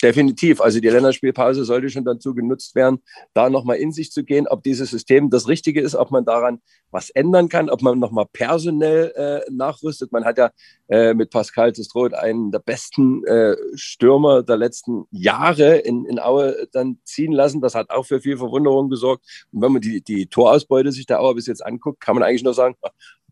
Definitiv. 0.01 0.61
Also 0.61 0.79
die 0.79 0.89
Länderspielpause 0.89 1.63
sollte 1.63 1.89
schon 1.89 2.05
dazu 2.05 2.33
genutzt 2.33 2.73
werden, 2.73 2.99
da 3.33 3.49
nochmal 3.49 3.77
in 3.77 3.91
sich 3.91 4.11
zu 4.11 4.23
gehen, 4.23 4.47
ob 4.47 4.63
dieses 4.63 4.89
System 4.89 5.29
das 5.29 5.47
Richtige 5.47 5.79
ist, 5.81 5.95
ob 5.95 6.09
man 6.09 6.25
daran 6.25 6.59
was 6.89 7.09
ändern 7.11 7.49
kann, 7.49 7.69
ob 7.69 7.81
man 7.81 7.99
nochmal 7.99 8.25
personell 8.33 9.13
äh, 9.15 9.51
nachrüstet. 9.51 10.11
Man 10.11 10.25
hat 10.25 10.37
ja 10.37 10.51
äh, 10.89 11.13
mit 11.13 11.29
Pascal 11.29 11.71
Testroth 11.71 12.13
einen 12.13 12.51
der 12.51 12.59
besten 12.59 13.23
äh, 13.25 13.55
Stürmer 13.75 14.43
der 14.43 14.57
letzten 14.57 15.05
Jahre 15.11 15.77
in, 15.77 16.05
in 16.05 16.19
Aue 16.19 16.67
dann 16.71 16.99
ziehen 17.03 17.31
lassen. 17.31 17.61
Das 17.61 17.75
hat 17.75 17.91
auch 17.91 18.05
für 18.05 18.21
viel 18.21 18.37
Verwunderung 18.37 18.89
gesorgt. 18.89 19.23
Und 19.51 19.61
wenn 19.61 19.71
man 19.71 19.81
die, 19.81 20.01
die 20.01 20.25
Torausbeute 20.25 20.91
sich 20.91 21.05
der 21.05 21.21
Aue 21.21 21.35
bis 21.35 21.45
jetzt 21.45 21.65
anguckt, 21.65 22.01
kann 22.01 22.15
man 22.15 22.23
eigentlich 22.23 22.43
nur 22.43 22.55
sagen, 22.55 22.75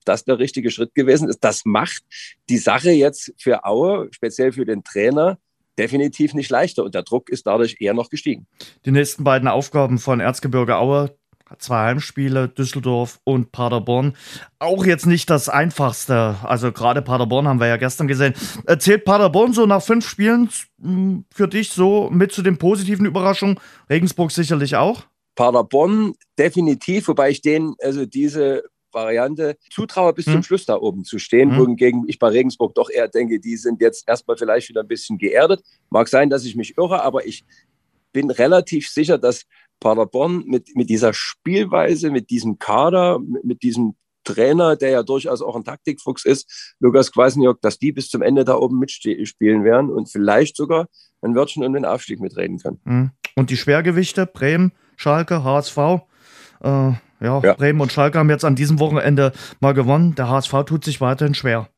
das 0.05 0.23
der 0.23 0.39
richtige 0.39 0.71
Schritt 0.71 0.95
gewesen 0.95 1.29
ist. 1.29 1.43
Das 1.43 1.65
macht 1.65 2.03
die 2.49 2.57
Sache 2.57 2.91
jetzt 2.91 3.33
für 3.37 3.65
Aue, 3.65 4.07
speziell 4.11 4.51
für 4.51 4.65
den 4.65 4.83
Trainer, 4.83 5.37
definitiv 5.79 6.33
nicht 6.33 6.51
leichter 6.51 6.83
und 6.83 6.93
der 6.93 7.03
Druck 7.03 7.29
ist 7.29 7.47
dadurch 7.47 7.77
eher 7.79 7.93
noch 7.93 8.09
gestiegen. 8.09 8.45
Die 8.85 8.91
nächsten 8.91 9.23
beiden 9.23 9.47
Aufgaben 9.47 9.97
von 9.97 10.19
Erzgebirge 10.19 10.75
Aue, 10.75 11.15
zwei 11.57 11.85
Heimspiele, 11.85 12.49
Düsseldorf 12.49 13.19
und 13.23 13.51
Paderborn. 13.51 14.15
Auch 14.59 14.85
jetzt 14.85 15.07
nicht 15.07 15.29
das 15.29 15.49
einfachste. 15.49 16.35
Also 16.43 16.71
gerade 16.71 17.01
Paderborn 17.01 17.47
haben 17.47 17.59
wir 17.59 17.67
ja 17.67 17.77
gestern 17.77 18.07
gesehen. 18.07 18.33
Erzählt 18.67 19.05
Paderborn 19.05 19.53
so 19.53 19.65
nach 19.65 19.81
fünf 19.81 20.07
Spielen 20.07 20.49
hm, 20.81 21.25
für 21.33 21.47
dich 21.47 21.69
so 21.69 22.09
mit 22.11 22.31
zu 22.31 22.41
den 22.41 22.57
positiven 22.57 23.05
Überraschungen? 23.05 23.59
Regensburg 23.89 24.31
sicherlich 24.31 24.75
auch? 24.75 25.05
Paderborn 25.35 26.13
definitiv, 26.37 27.07
wobei 27.07 27.29
ich 27.29 27.41
denen 27.41 27.75
also 27.81 28.05
diese 28.05 28.63
Variante 28.91 29.57
zutraue, 29.69 30.13
bis 30.13 30.25
hm. 30.25 30.33
zum 30.33 30.43
Schluss 30.43 30.65
da 30.65 30.75
oben 30.75 31.03
zu 31.03 31.19
stehen, 31.19 31.51
hm. 31.51 31.59
wohingegen 31.59 32.05
ich 32.07 32.19
bei 32.19 32.29
Regensburg 32.29 32.75
doch 32.75 32.89
eher 32.89 33.07
denke, 33.07 33.39
die 33.39 33.57
sind 33.57 33.81
jetzt 33.81 34.07
erstmal 34.07 34.37
vielleicht 34.37 34.69
wieder 34.69 34.81
ein 34.81 34.87
bisschen 34.87 35.17
geerdet. 35.17 35.61
Mag 35.89 36.07
sein, 36.07 36.29
dass 36.29 36.45
ich 36.45 36.55
mich 36.55 36.77
irre, 36.77 37.03
aber 37.03 37.25
ich 37.25 37.45
bin 38.11 38.31
relativ 38.31 38.89
sicher, 38.89 39.17
dass 39.17 39.43
Paderborn 39.79 40.43
mit, 40.45 40.75
mit 40.75 40.89
dieser 40.89 41.13
Spielweise, 41.13 42.11
mit 42.11 42.29
diesem 42.29 42.59
Kader, 42.59 43.19
mit, 43.19 43.43
mit 43.43 43.63
diesem 43.63 43.95
Trainer, 44.23 44.75
der 44.75 44.89
ja 44.89 45.03
durchaus 45.03 45.41
auch 45.41 45.55
ein 45.55 45.63
Taktikfuchs 45.63 46.25
ist, 46.25 46.75
Lukas 46.79 47.11
Kwasniok, 47.11 47.61
dass 47.61 47.79
die 47.79 47.91
bis 47.91 48.09
zum 48.09 48.21
Ende 48.21 48.45
da 48.45 48.55
oben 48.55 48.79
mitspielen 48.79 49.63
werden 49.63 49.89
und 49.89 50.11
vielleicht 50.11 50.55
sogar 50.55 50.87
ein 51.21 51.35
Wörtchen 51.35 51.63
um 51.63 51.73
den 51.73 51.85
Aufstieg 51.85 52.19
mitreden 52.19 52.59
können. 52.59 52.79
Hm. 52.85 53.11
Und 53.35 53.49
die 53.49 53.57
Schwergewichte, 53.57 54.25
Bremen, 54.25 54.71
Schalke, 54.97 55.43
HSV, 55.43 55.77
äh, 56.61 56.91
ja, 57.21 57.41
ja, 57.43 57.53
Bremen 57.53 57.81
und 57.81 57.91
Schalke 57.91 58.19
haben 58.19 58.29
jetzt 58.29 58.45
an 58.45 58.55
diesem 58.55 58.79
Wochenende 58.79 59.31
mal 59.59 59.73
gewonnen. 59.73 60.15
Der 60.15 60.29
HSV 60.29 60.53
tut 60.65 60.83
sich 60.83 61.01
weiterhin 61.01 61.33
schwer. 61.33 61.69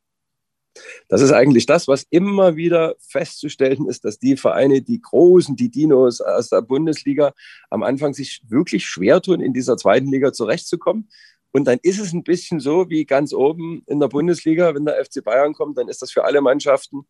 Das 1.10 1.22
ist 1.22 1.32
eigentlich 1.32 1.66
das, 1.66 1.88
was 1.88 2.06
immer 2.10 2.56
wieder 2.56 2.96
festzustellen 3.00 3.88
ist, 3.88 4.06
dass 4.06 4.20
die 4.20 4.38
Vereine, 4.38 4.82
die 4.82 5.02
Großen, 5.02 5.56
die 5.56 5.70
Dinos 5.70 6.22
aus 6.22 6.50
der 6.50 6.62
Bundesliga 6.62 7.34
am 7.70 7.84
Anfang 7.84 8.14
sich 8.14 8.42
wirklich 8.48 8.86
schwer 8.86 9.22
tun, 9.22 9.42
in 9.42 9.54
dieser 9.54 9.76
zweiten 9.76 10.10
Liga 10.10 10.32
zurechtzukommen. 10.32 11.10
Und 11.52 11.66
dann 11.66 11.80
ist 11.84 12.00
es 12.00 12.14
ein 12.14 12.24
bisschen 12.24 12.62
so 12.62 12.90
wie 12.90 13.06
ganz 13.06 13.34
oben 13.34 13.84
in 13.88 14.00
der 14.00 14.08
Bundesliga, 14.08 14.74
wenn 14.74 14.86
der 14.86 15.04
FC 15.04 15.22
Bayern 15.24 15.54
kommt, 15.54 15.78
dann 15.78 15.90
ist 15.90 16.02
das 16.02 16.12
für 16.12 16.24
alle 16.24 16.40
Mannschaften, 16.40 17.02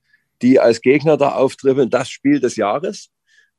die 0.42 0.60
als 0.60 0.82
Gegner 0.82 1.18
da 1.18 1.34
auftribbeln, 1.34 1.92
das 1.92 2.10
Spiel 2.10 2.40
des 2.40 2.56
Jahres. 2.56 3.10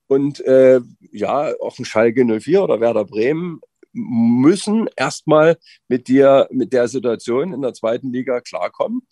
Und 0.09 0.41
äh, 0.41 0.81
ja, 1.13 1.53
auch 1.61 1.79
ein 1.79 1.85
Schalke 1.85 2.25
04 2.25 2.65
oder 2.65 2.81
Werder 2.81 3.05
Bremen 3.05 3.61
müssen 3.93 4.89
erstmal 4.97 5.59
mit 5.89 6.09
dir, 6.09 6.49
mit 6.51 6.73
der 6.73 6.89
Situation 6.89 7.53
in 7.53 7.63
der 7.63 7.75
zweiten 7.75 8.13
Liga 8.13 8.41
klarkommen. 8.41 9.03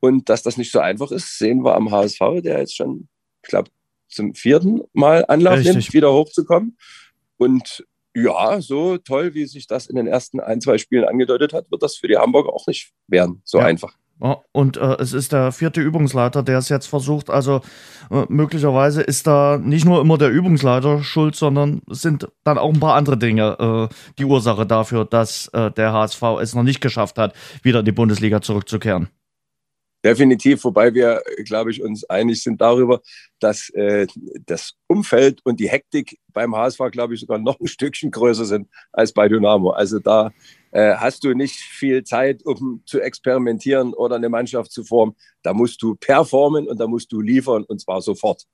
Und 0.00 0.28
dass 0.28 0.42
das 0.42 0.56
nicht 0.56 0.70
so 0.70 0.78
einfach 0.78 1.10
ist, 1.10 1.38
sehen 1.38 1.64
wir 1.64 1.74
am 1.74 1.90
HSV, 1.90 2.20
der 2.42 2.60
jetzt 2.60 2.76
schon, 2.76 3.08
ich 3.42 3.48
glaube, 3.48 3.70
zum 4.08 4.34
vierten 4.34 4.82
Mal 4.92 5.24
Anlauf 5.26 5.58
Richtig. 5.58 5.74
nimmt, 5.74 5.92
wieder 5.92 6.12
hochzukommen. 6.12 6.76
Und 7.36 7.84
ja, 8.14 8.60
so 8.60 8.98
toll, 8.98 9.34
wie 9.34 9.46
sich 9.46 9.66
das 9.66 9.86
in 9.86 9.96
den 9.96 10.06
ersten 10.06 10.40
ein, 10.40 10.60
zwei 10.60 10.78
Spielen 10.78 11.04
angedeutet 11.04 11.52
hat, 11.52 11.70
wird 11.70 11.82
das 11.82 11.96
für 11.96 12.08
die 12.08 12.16
Hamburger 12.16 12.52
auch 12.52 12.66
nicht 12.66 12.92
werden. 13.06 13.42
So 13.44 13.58
ja. 13.58 13.64
einfach. 13.64 13.94
Und 14.18 14.76
äh, 14.76 14.96
es 14.98 15.12
ist 15.12 15.32
der 15.32 15.52
vierte 15.52 15.80
Übungsleiter, 15.80 16.42
der 16.42 16.58
es 16.58 16.68
jetzt 16.68 16.86
versucht. 16.86 17.30
Also 17.30 17.60
äh, 18.10 18.24
möglicherweise 18.28 19.02
ist 19.02 19.26
da 19.26 19.58
nicht 19.58 19.84
nur 19.84 20.00
immer 20.00 20.18
der 20.18 20.30
Übungsleiter 20.30 21.02
schuld, 21.02 21.36
sondern 21.36 21.82
es 21.90 22.02
sind 22.02 22.28
dann 22.42 22.58
auch 22.58 22.72
ein 22.72 22.80
paar 22.80 22.94
andere 22.94 23.16
Dinge 23.16 23.88
äh, 23.90 23.94
die 24.18 24.24
Ursache 24.24 24.66
dafür, 24.66 25.04
dass 25.04 25.48
äh, 25.48 25.70
der 25.70 25.92
HSV 25.92 26.22
es 26.40 26.54
noch 26.54 26.64
nicht 26.64 26.80
geschafft 26.80 27.18
hat, 27.18 27.34
wieder 27.62 27.80
in 27.80 27.84
die 27.84 27.92
Bundesliga 27.92 28.40
zurückzukehren. 28.40 29.08
Definitiv, 30.04 30.62
wobei 30.64 30.94
wir, 30.94 31.22
glaube 31.44 31.72
ich, 31.72 31.82
uns 31.82 32.04
einig 32.04 32.42
sind 32.42 32.60
darüber, 32.60 33.00
dass 33.40 33.68
äh, 33.70 34.06
das 34.46 34.74
Umfeld 34.86 35.40
und 35.44 35.58
die 35.58 35.68
Hektik 35.68 36.18
beim 36.32 36.54
HSV, 36.54 36.78
glaube 36.92 37.14
ich, 37.14 37.20
sogar 37.20 37.38
noch 37.38 37.58
ein 37.58 37.66
Stückchen 37.66 38.12
größer 38.12 38.44
sind 38.44 38.68
als 38.92 39.12
bei 39.12 39.28
Dynamo. 39.28 39.70
Also 39.70 39.98
da 39.98 40.30
äh, 40.70 40.94
hast 40.94 41.24
du 41.24 41.34
nicht 41.34 41.56
viel 41.56 42.04
Zeit, 42.04 42.44
um 42.44 42.82
zu 42.86 43.00
experimentieren 43.00 43.92
oder 43.92 44.16
eine 44.16 44.28
Mannschaft 44.28 44.70
zu 44.70 44.84
formen. 44.84 45.16
Da 45.42 45.52
musst 45.52 45.82
du 45.82 45.96
performen 45.96 46.68
und 46.68 46.78
da 46.78 46.86
musst 46.86 47.10
du 47.10 47.20
liefern 47.20 47.64
und 47.64 47.80
zwar 47.80 48.00
sofort. 48.00 48.44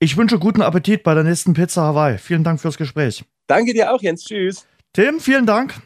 Ich 0.00 0.16
wünsche 0.16 0.38
guten 0.40 0.62
Appetit 0.62 1.04
bei 1.04 1.14
der 1.14 1.22
nächsten 1.22 1.52
Pizza 1.52 1.82
Hawaii. 1.82 2.18
Vielen 2.18 2.42
Dank 2.42 2.60
fürs 2.60 2.76
Gespräch. 2.76 3.24
Danke 3.46 3.74
dir 3.74 3.92
auch, 3.92 4.02
Jens. 4.02 4.24
Tschüss. 4.24 4.66
Tim, 4.92 5.20
vielen 5.20 5.46
Dank. 5.46 5.80